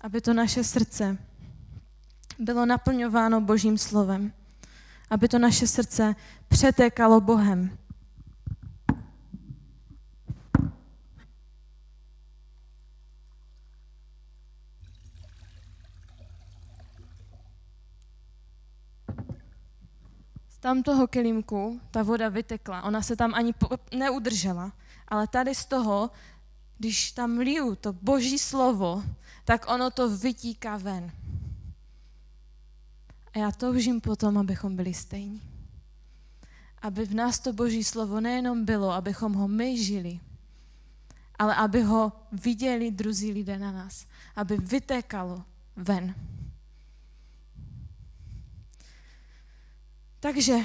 aby 0.00 0.20
to 0.20 0.34
naše 0.34 0.64
srdce 0.64 1.18
bylo 2.38 2.66
naplňováno 2.66 3.40
Božím 3.40 3.78
slovem, 3.78 4.32
aby 5.10 5.28
to 5.28 5.38
naše 5.38 5.66
srdce 5.66 6.16
přetékalo 6.48 7.20
Bohem. 7.20 7.78
Z 20.64 20.72
tamtoho 20.72 21.04
kelímku 21.04 21.76
ta 21.92 22.00
voda 22.02 22.28
vytekla, 22.28 22.88
ona 22.88 23.02
se 23.02 23.16
tam 23.16 23.34
ani 23.34 23.52
neudržela, 23.92 24.72
ale 25.08 25.28
tady 25.28 25.54
z 25.54 25.64
toho, 25.64 26.10
když 26.78 27.12
tam 27.12 27.38
liju 27.38 27.76
to 27.76 27.92
boží 27.92 28.38
slovo, 28.38 29.04
tak 29.44 29.68
ono 29.68 29.90
to 29.90 30.08
vytíká 30.08 30.76
ven. 30.76 31.12
A 33.32 33.38
já 33.38 33.52
toužím 33.52 34.00
potom, 34.00 34.38
abychom 34.38 34.76
byli 34.76 34.94
stejní. 34.94 35.42
Aby 36.82 37.06
v 37.06 37.14
nás 37.14 37.38
to 37.38 37.52
boží 37.52 37.84
slovo 37.84 38.20
nejenom 38.20 38.64
bylo, 38.64 38.92
abychom 38.92 39.32
ho 39.32 39.48
my 39.48 39.84
žili, 39.84 40.20
ale 41.38 41.54
aby 41.54 41.82
ho 41.82 42.12
viděli 42.32 42.90
druzí 42.90 43.32
lidé 43.32 43.58
na 43.58 43.72
nás. 43.72 44.06
Aby 44.36 44.56
vytékalo 44.56 45.44
ven. 45.76 46.14
Takže 50.24 50.56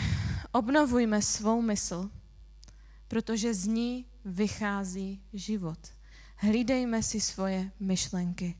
obnovujme 0.51 1.21
svou 1.21 1.61
mysl, 1.61 2.09
protože 3.07 3.53
z 3.53 3.67
ní 3.67 4.05
vychází 4.25 5.21
život. 5.33 5.79
Hlídejme 6.35 7.03
si 7.03 7.21
svoje 7.21 7.71
myšlenky. 7.79 8.55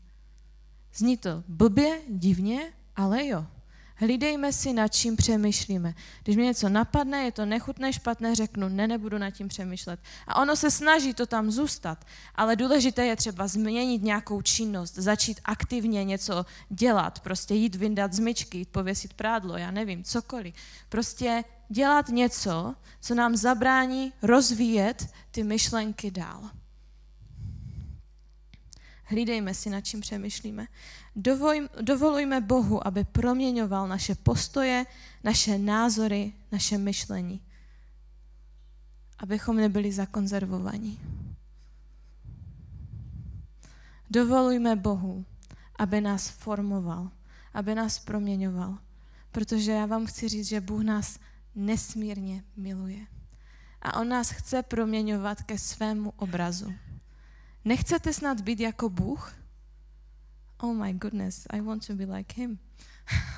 Zní 0.93 1.17
to 1.17 1.43
blbě, 1.47 2.01
divně, 2.09 2.73
ale 2.95 3.27
jo. 3.27 3.47
Hlídejme 4.01 4.53
si, 4.53 4.73
nad 4.73 4.88
čím 4.88 5.15
přemýšlíme. 5.15 5.93
Když 6.23 6.35
mě 6.35 6.45
něco 6.45 6.69
napadne, 6.69 7.23
je 7.23 7.31
to 7.31 7.45
nechutné, 7.45 7.93
špatné, 7.93 8.35
řeknu, 8.35 8.69
ne, 8.69 8.88
nebudu 8.88 9.17
nad 9.17 9.31
tím 9.31 9.47
přemýšlet. 9.47 9.99
A 10.27 10.41
ono 10.41 10.55
se 10.55 10.71
snaží 10.71 11.13
to 11.13 11.25
tam 11.25 11.51
zůstat, 11.51 12.05
ale 12.35 12.55
důležité 12.55 13.05
je 13.05 13.15
třeba 13.15 13.47
změnit 13.47 14.03
nějakou 14.03 14.41
činnost, 14.41 14.95
začít 14.95 15.39
aktivně 15.45 16.03
něco 16.03 16.45
dělat, 16.69 17.19
prostě 17.19 17.53
jít 17.53 17.75
vyndat 17.75 18.13
zmyčky, 18.13 18.57
jít 18.57 18.69
pověsit 18.69 19.13
prádlo, 19.13 19.57
já 19.57 19.71
nevím, 19.71 20.03
cokoliv. 20.03 20.55
Prostě 20.89 21.43
dělat 21.69 22.09
něco, 22.09 22.75
co 23.01 23.15
nám 23.15 23.35
zabrání 23.35 24.13
rozvíjet 24.21 25.07
ty 25.31 25.43
myšlenky 25.43 26.12
dál. 26.12 26.49
Hlídejme 29.09 29.53
si, 29.53 29.69
nad 29.69 29.81
čím 29.81 30.01
přemýšlíme. 30.01 30.67
Dovoj, 31.15 31.69
dovolujme 31.81 32.41
Bohu, 32.41 32.87
aby 32.87 33.03
proměňoval 33.03 33.87
naše 33.87 34.15
postoje, 34.15 34.85
naše 35.23 35.57
názory, 35.57 36.33
naše 36.51 36.77
myšlení. 36.77 37.41
Abychom 39.19 39.55
nebyli 39.55 39.91
zakonzervovaní. 39.91 40.99
Dovolujme 44.09 44.75
Bohu, 44.75 45.25
aby 45.75 46.01
nás 46.01 46.29
formoval, 46.29 47.11
aby 47.53 47.75
nás 47.75 47.99
proměňoval. 47.99 48.77
Protože 49.31 49.71
já 49.71 49.85
vám 49.85 50.05
chci 50.05 50.27
říct, 50.27 50.47
že 50.47 50.61
Bůh 50.61 50.83
nás 50.83 51.19
nesmírně 51.55 52.43
miluje. 52.55 53.07
A 53.81 53.99
On 53.99 54.09
nás 54.09 54.31
chce 54.31 54.63
proměňovat 54.63 55.43
ke 55.43 55.57
svému 55.57 56.13
obrazu. 56.15 56.73
Nechcete 57.65 58.13
snad 58.13 58.41
být 58.41 58.59
jako 58.59 58.89
Bůh? 58.89 59.33
Oh 60.57 60.75
my 60.75 60.93
goodness, 60.93 61.47
I 61.49 61.61
want 61.61 61.87
to 61.87 61.95
be 61.95 62.05
like 62.05 62.41
him. 62.41 62.59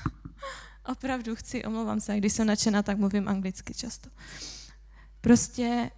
Opravdu 0.91 1.35
chci, 1.35 1.63
omlouvám 1.63 1.99
se, 1.99 2.17
když 2.17 2.33
jsem 2.33 2.47
nadšená, 2.47 2.83
tak 2.83 2.97
mluvím 2.97 3.27
anglicky 3.27 3.73
často. 3.73 4.09
Prostě 5.21 5.91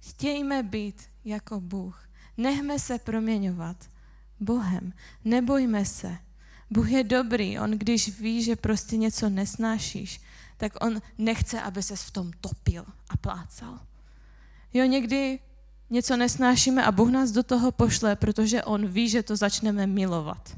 chtějme 0.00 0.62
být 0.62 1.02
jako 1.24 1.60
Bůh. 1.60 2.08
Nechme 2.36 2.78
se 2.78 2.98
proměňovat 2.98 3.90
Bohem. 4.40 4.92
Nebojme 5.24 5.84
se. 5.84 6.18
Bůh 6.70 6.90
je 6.90 7.04
dobrý, 7.04 7.58
on 7.58 7.70
když 7.70 8.18
ví, 8.20 8.42
že 8.42 8.56
prostě 8.56 8.96
něco 8.96 9.28
nesnášíš, 9.28 10.20
tak 10.56 10.84
on 10.84 11.02
nechce, 11.18 11.60
aby 11.60 11.82
ses 11.82 12.02
v 12.02 12.10
tom 12.10 12.30
topil 12.40 12.84
a 13.08 13.16
plácal. 13.16 13.80
Jo, 14.74 14.84
někdy 14.84 15.38
něco 15.92 16.16
nesnášíme 16.16 16.84
a 16.84 16.92
Bůh 16.92 17.10
nás 17.10 17.30
do 17.30 17.42
toho 17.42 17.72
pošle, 17.72 18.16
protože 18.16 18.62
on 18.62 18.86
ví, 18.86 19.08
že 19.08 19.22
to 19.22 19.36
začneme 19.36 19.86
milovat. 19.86 20.56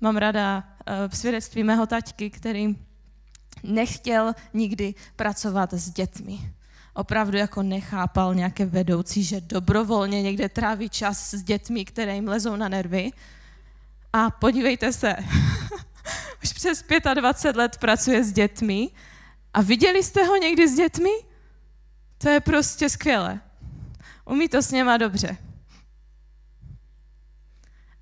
Mám 0.00 0.16
ráda 0.16 0.64
uh, 0.64 1.12
svědectví 1.12 1.64
mého 1.64 1.86
taťky, 1.86 2.30
který 2.30 2.76
nechtěl 3.62 4.34
nikdy 4.54 4.94
pracovat 5.16 5.74
s 5.74 5.90
dětmi. 5.90 6.52
Opravdu 6.94 7.36
jako 7.36 7.62
nechápal 7.62 8.34
nějaké 8.34 8.66
vedoucí, 8.66 9.24
že 9.24 9.40
dobrovolně 9.40 10.22
někde 10.22 10.48
tráví 10.48 10.88
čas 10.88 11.34
s 11.34 11.42
dětmi, 11.42 11.84
které 11.84 12.14
jim 12.14 12.28
lezou 12.28 12.56
na 12.56 12.68
nervy. 12.68 13.10
A 14.12 14.30
podívejte 14.30 14.92
se, 14.92 15.16
už 16.44 16.52
přes 16.52 16.84
25 17.14 17.56
let 17.56 17.78
pracuje 17.78 18.24
s 18.24 18.32
dětmi 18.32 18.90
a 19.54 19.60
viděli 19.62 20.02
jste 20.02 20.24
ho 20.24 20.36
někdy 20.36 20.68
s 20.68 20.74
dětmi? 20.74 21.10
To 22.18 22.28
je 22.28 22.40
prostě 22.40 22.88
skvělé. 22.88 23.40
Umí 24.32 24.48
to 24.48 24.62
s 24.62 24.70
něma 24.70 24.96
dobře. 24.96 25.36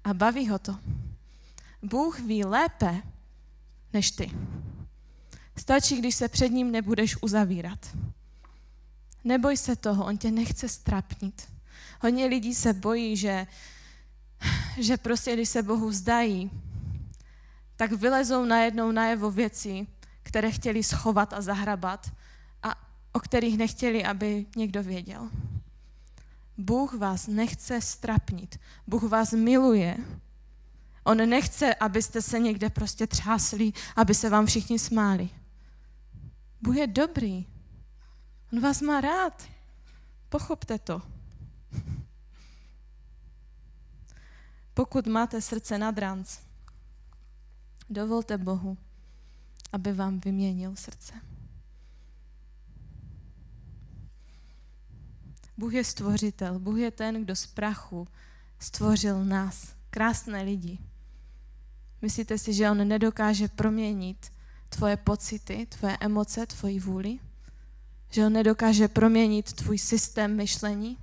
A 0.04 0.14
baví 0.14 0.48
ho 0.48 0.58
to. 0.58 0.78
Bůh 1.82 2.20
ví 2.20 2.44
lépe 2.44 3.02
než 3.92 4.10
ty. 4.10 4.30
Stačí, 5.56 5.98
když 5.98 6.14
se 6.14 6.28
před 6.28 6.48
ním 6.48 6.70
nebudeš 6.72 7.22
uzavírat. 7.22 7.96
Neboj 9.24 9.56
se 9.56 9.76
toho, 9.76 10.04
on 10.04 10.18
tě 10.18 10.30
nechce 10.30 10.68
strapnit. 10.68 11.52
Hodně 12.00 12.26
lidí 12.26 12.54
se 12.54 12.72
bojí, 12.72 13.16
že, 13.16 13.46
že 14.78 14.96
prostě, 14.96 15.34
když 15.34 15.48
se 15.48 15.62
Bohu 15.62 15.88
vzdají, 15.88 16.50
tak 17.76 17.92
vylezou 17.92 18.44
najednou 18.44 18.92
najevo 18.92 19.30
věci, 19.30 19.86
které 20.22 20.50
chtěli 20.50 20.82
schovat 20.82 21.32
a 21.32 21.40
zahrabat 21.40 22.12
a 22.62 22.74
o 23.12 23.20
kterých 23.20 23.58
nechtěli, 23.58 24.04
aby 24.04 24.46
někdo 24.56 24.82
věděl. 24.82 25.30
Bůh 26.60 26.94
vás 26.94 27.26
nechce 27.26 27.80
strapnit. 27.80 28.60
Bůh 28.86 29.02
vás 29.02 29.32
miluje. 29.32 29.96
On 31.04 31.16
nechce, 31.28 31.74
abyste 31.74 32.22
se 32.22 32.38
někde 32.38 32.70
prostě 32.70 33.06
třásli, 33.06 33.72
aby 33.96 34.14
se 34.14 34.30
vám 34.30 34.46
všichni 34.46 34.78
smáli. 34.78 35.28
Bůh 36.62 36.76
je 36.76 36.86
dobrý. 36.86 37.46
On 38.52 38.60
vás 38.60 38.80
má 38.80 39.00
rád. 39.00 39.48
Pochopte 40.28 40.78
to. 40.78 41.02
Pokud 44.74 45.06
máte 45.06 45.40
srdce 45.40 45.78
nad 45.78 45.98
ranc, 45.98 46.38
dovolte 47.90 48.38
Bohu, 48.38 48.78
aby 49.72 49.92
vám 49.92 50.20
vyměnil 50.20 50.76
srdce. 50.76 51.29
Bůh 55.60 55.74
je 55.74 55.84
stvořitel, 55.84 56.58
Bůh 56.58 56.78
je 56.78 56.90
ten, 56.90 57.24
kdo 57.24 57.36
z 57.36 57.46
prachu 57.46 58.08
stvořil 58.58 59.24
nás, 59.24 59.74
krásné 59.90 60.42
lidi. 60.42 60.78
Myslíte 62.02 62.38
si, 62.38 62.54
že 62.54 62.70
on 62.70 62.88
nedokáže 62.88 63.48
proměnit 63.48 64.32
tvoje 64.68 64.96
pocity, 64.96 65.66
tvoje 65.66 65.96
emoce, 66.00 66.46
tvoji 66.46 66.80
vůli? 66.80 67.18
Že 68.10 68.26
on 68.26 68.32
nedokáže 68.32 68.88
proměnit 68.88 69.52
tvůj 69.52 69.78
systém 69.78 70.36
myšlení? 70.36 70.98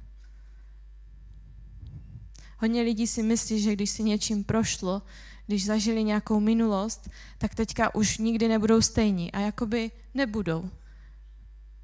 Hodně 2.57 2.81
lidí 2.81 3.07
si 3.07 3.23
myslí, 3.23 3.61
že 3.61 3.73
když 3.73 3.89
si 3.89 4.03
něčím 4.03 4.43
prošlo, 4.43 5.01
když 5.47 5.65
zažili 5.65 6.03
nějakou 6.03 6.39
minulost, 6.39 7.09
tak 7.37 7.55
teďka 7.55 7.95
už 7.95 8.17
nikdy 8.17 8.47
nebudou 8.47 8.81
stejní. 8.81 9.31
A 9.31 9.39
jakoby 9.39 9.91
nebudou. 10.13 10.69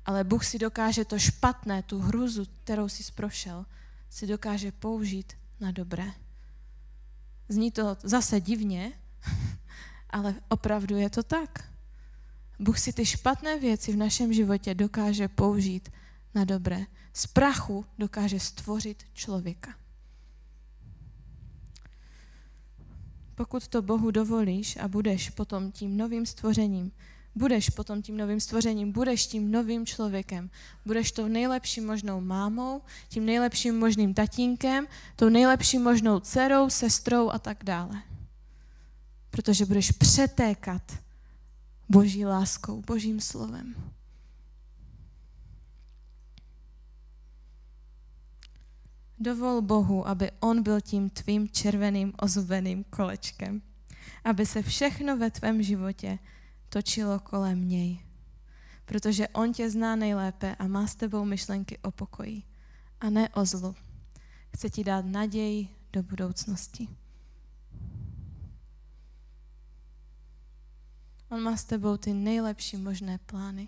Ale 0.05 0.23
Bůh 0.23 0.45
si 0.45 0.59
dokáže 0.59 1.05
to 1.05 1.19
špatné, 1.19 1.83
tu 1.83 1.99
hruzu, 1.99 2.45
kterou 2.63 2.89
si 2.89 3.11
prošel, 3.11 3.65
si 4.09 4.27
dokáže 4.27 4.71
použít 4.71 5.33
na 5.59 5.71
dobré. 5.71 6.11
Zní 7.49 7.71
to 7.71 7.97
zase 8.03 8.41
divně, 8.41 8.91
ale 10.09 10.35
opravdu 10.49 10.97
je 10.97 11.09
to 11.09 11.23
tak. 11.23 11.69
Bůh 12.59 12.79
si 12.79 12.93
ty 12.93 13.05
špatné 13.05 13.59
věci 13.59 13.93
v 13.93 13.97
našem 13.97 14.33
životě 14.33 14.75
dokáže 14.75 15.27
použít 15.27 15.89
na 16.35 16.43
dobré. 16.43 16.85
Z 17.13 17.27
prachu 17.27 17.85
dokáže 17.97 18.39
stvořit 18.39 19.03
člověka. 19.13 19.75
Pokud 23.35 23.67
to 23.67 23.81
Bohu 23.81 24.11
dovolíš 24.11 24.77
a 24.77 24.87
budeš 24.87 25.29
potom 25.29 25.71
tím 25.71 25.97
novým 25.97 26.25
stvořením, 26.25 26.91
budeš 27.35 27.69
potom 27.69 28.01
tím 28.01 28.17
novým 28.17 28.39
stvořením, 28.39 28.91
budeš 28.91 29.27
tím 29.27 29.51
novým 29.51 29.85
člověkem, 29.85 30.49
budeš 30.85 31.11
tou 31.11 31.27
nejlepší 31.27 31.81
možnou 31.81 32.21
mámou, 32.21 32.81
tím 33.09 33.25
nejlepším 33.25 33.79
možným 33.79 34.13
tatínkem, 34.13 34.87
tou 35.15 35.29
nejlepší 35.29 35.77
možnou 35.77 36.19
dcerou, 36.19 36.69
sestrou 36.69 37.29
a 37.29 37.39
tak 37.39 37.63
dále. 37.63 38.01
Protože 39.29 39.65
budeš 39.65 39.91
přetékat 39.91 40.97
boží 41.89 42.25
láskou, 42.25 42.81
božím 42.81 43.21
slovem. 43.21 43.75
Dovol 49.19 49.61
Bohu, 49.61 50.07
aby 50.07 50.31
On 50.39 50.63
byl 50.63 50.81
tím 50.81 51.09
tvým 51.09 51.49
červeným 51.49 52.13
ozubeným 52.21 52.83
kolečkem. 52.83 53.61
Aby 54.23 54.45
se 54.45 54.61
všechno 54.61 55.17
ve 55.17 55.31
tvém 55.31 55.63
životě 55.63 56.19
točilo 56.73 57.19
kolem 57.19 57.67
něj. 57.67 57.99
Protože 58.85 59.27
On 59.27 59.53
tě 59.53 59.69
zná 59.69 59.95
nejlépe 59.95 60.55
a 60.55 60.67
má 60.67 60.87
s 60.87 60.95
tebou 60.95 61.25
myšlenky 61.25 61.77
o 61.77 61.91
pokoji 61.91 62.43
a 62.99 63.09
ne 63.09 63.29
o 63.29 63.45
zlu. 63.45 63.75
Chce 64.53 64.69
ti 64.69 64.83
dát 64.83 65.05
naději 65.05 65.67
do 65.93 66.03
budoucnosti. 66.03 66.87
On 71.29 71.41
má 71.41 71.57
s 71.57 71.63
tebou 71.63 71.97
ty 71.97 72.13
nejlepší 72.13 72.77
možné 72.77 73.17
plány. 73.17 73.67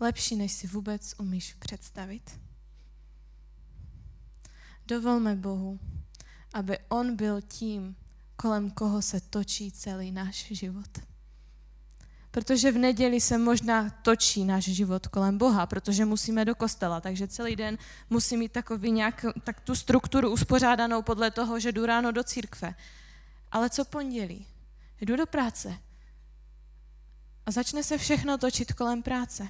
Lepší, 0.00 0.36
než 0.36 0.52
si 0.52 0.66
vůbec 0.66 1.14
umíš 1.18 1.54
představit. 1.54 2.40
Dovolme 4.86 5.36
Bohu, 5.36 5.80
aby 6.54 6.78
On 6.88 7.16
byl 7.16 7.40
tím, 7.40 7.96
kolem 8.36 8.70
koho 8.70 9.02
se 9.02 9.20
točí 9.20 9.72
celý 9.72 10.12
náš 10.12 10.46
život. 10.50 11.15
Protože 12.36 12.72
v 12.72 12.78
neděli 12.78 13.20
se 13.20 13.38
možná 13.38 13.90
točí 13.90 14.44
náš 14.44 14.64
život 14.64 15.06
kolem 15.06 15.38
Boha, 15.38 15.66
protože 15.66 16.04
musíme 16.04 16.44
do 16.44 16.54
kostela, 16.54 17.00
takže 17.00 17.28
celý 17.28 17.56
den 17.56 17.78
musí 18.10 18.36
mít 18.36 18.52
takový 18.52 18.90
nějak, 18.90 19.24
tak 19.44 19.60
tu 19.60 19.74
strukturu 19.74 20.30
uspořádanou 20.30 21.02
podle 21.02 21.30
toho, 21.30 21.60
že 21.60 21.72
jdu 21.72 21.86
ráno 21.86 22.12
do 22.12 22.24
církve. 22.24 22.74
Ale 23.52 23.70
co 23.70 23.84
pondělí? 23.84 24.46
Jdu 25.00 25.16
do 25.16 25.26
práce. 25.26 25.78
A 27.46 27.50
začne 27.50 27.82
se 27.82 27.98
všechno 27.98 28.38
točit 28.38 28.72
kolem 28.72 29.02
práce 29.02 29.48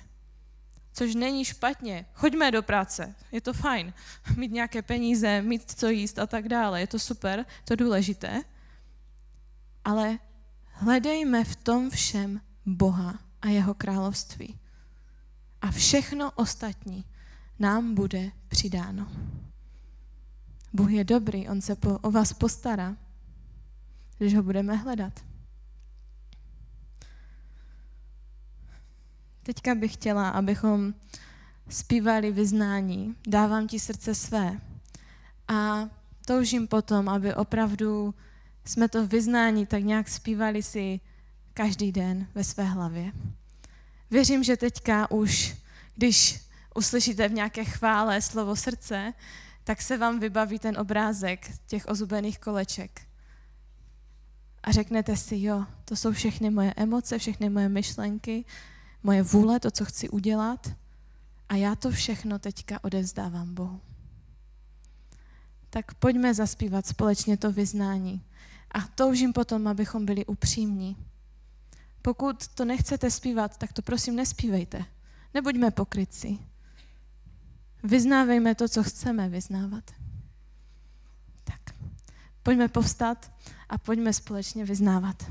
což 0.93 1.15
není 1.15 1.45
špatně. 1.45 2.07
Choďme 2.15 2.51
do 2.51 2.63
práce, 2.63 3.15
je 3.33 3.41
to 3.41 3.53
fajn. 3.53 3.93
Mít 4.37 4.53
nějaké 4.53 4.83
peníze, 4.83 5.43
mít 5.43 5.71
co 5.71 5.89
jíst 5.89 6.19
a 6.19 6.27
tak 6.27 6.49
dále, 6.49 6.81
je 6.81 6.87
to 6.87 6.99
super, 6.99 7.47
to 7.65 7.77
důležité. 7.77 8.43
Ale 9.85 10.19
hledejme 10.73 11.45
v 11.45 11.57
tom 11.57 11.91
všem 11.91 12.41
Boha 12.67 13.19
a 13.43 13.49
jeho 13.49 13.75
království. 13.75 14.59
A 15.61 15.71
všechno 15.71 16.31
ostatní 16.31 17.05
nám 17.59 17.95
bude 17.95 18.31
přidáno. 18.49 19.09
Bůh 20.73 20.91
je 20.91 21.05
dobrý, 21.05 21.49
on 21.49 21.61
se 21.61 21.77
po, 21.77 21.99
o 21.99 22.11
vás 22.11 22.33
postará, 22.33 22.97
když 24.19 24.35
ho 24.35 24.43
budeme 24.43 24.77
hledat. 24.77 25.25
Teďka 29.43 29.75
bych 29.75 29.93
chtěla, 29.93 30.29
abychom 30.29 30.95
zpívali 31.69 32.33
vyznání. 32.33 33.17
Dávám 33.29 33.69
ti 33.69 33.81
srdce 33.81 34.15
své. 34.15 34.61
A 35.49 35.89
toužím 36.27 36.69
potom, 36.69 37.09
aby 37.09 37.35
opravdu 37.35 38.15
jsme 38.65 38.89
to 38.89 39.07
vyznání 39.07 39.67
tak 39.67 39.83
nějak 39.83 40.09
zpívali 40.09 40.63
si 40.63 41.01
každý 41.57 41.93
den 41.93 42.27
ve 42.35 42.45
své 42.45 42.65
hlavě. 42.65 43.13
Věřím, 44.11 44.45
že 44.45 44.57
teďka 44.57 45.11
už, 45.11 45.57
když 45.95 46.41
uslyšíte 46.75 47.29
v 47.29 47.33
nějaké 47.33 47.65
chvále 47.65 48.23
slovo 48.23 48.57
srdce, 48.57 49.13
tak 49.65 49.83
se 49.83 49.99
vám 49.99 50.21
vybaví 50.21 50.59
ten 50.59 50.79
obrázek 50.79 51.51
těch 51.67 51.87
ozubených 51.89 52.39
koleček. 52.39 53.03
A 54.63 54.73
řeknete 54.73 55.17
si, 55.17 55.43
jo, 55.43 55.65
to 55.85 55.97
jsou 55.97 56.13
všechny 56.13 56.51
moje 56.51 56.75
emoce, 56.77 57.19
všechny 57.19 57.51
moje 57.51 57.69
myšlenky, 57.69 58.45
moje 59.03 59.23
vůle, 59.23 59.61
to, 59.61 59.71
co 59.71 59.85
chci 59.85 60.09
udělat 60.09 60.73
a 61.49 61.57
já 61.57 61.75
to 61.75 61.91
všechno 61.91 62.39
teďka 62.39 62.85
odevzdávám 62.85 63.55
Bohu. 63.55 63.81
Tak 65.71 65.95
pojďme 65.95 66.35
zaspívat 66.35 66.87
společně 66.87 67.37
to 67.37 67.53
vyznání. 67.53 68.23
A 68.71 68.81
toužím 68.81 69.33
potom, 69.33 69.67
abychom 69.67 70.07
byli 70.07 70.27
upřímní. 70.27 70.97
Pokud 72.07 72.49
to 72.49 72.65
nechcete 72.65 73.11
zpívat, 73.11 73.57
tak 73.57 73.73
to 73.73 73.83
prosím 73.83 74.17
nespívejte. 74.17 74.85
Nebuďme 75.35 75.71
pokrytci. 75.71 76.39
Vyznávejme 77.83 78.55
to, 78.55 78.69
co 78.69 78.83
chceme 78.83 79.29
vyznávat. 79.29 79.91
Tak, 81.45 81.61
pojďme 82.43 82.69
povstat 82.69 83.33
a 83.69 83.79
pojďme 83.79 84.13
společně 84.13 84.65
vyznávat. 84.65 85.23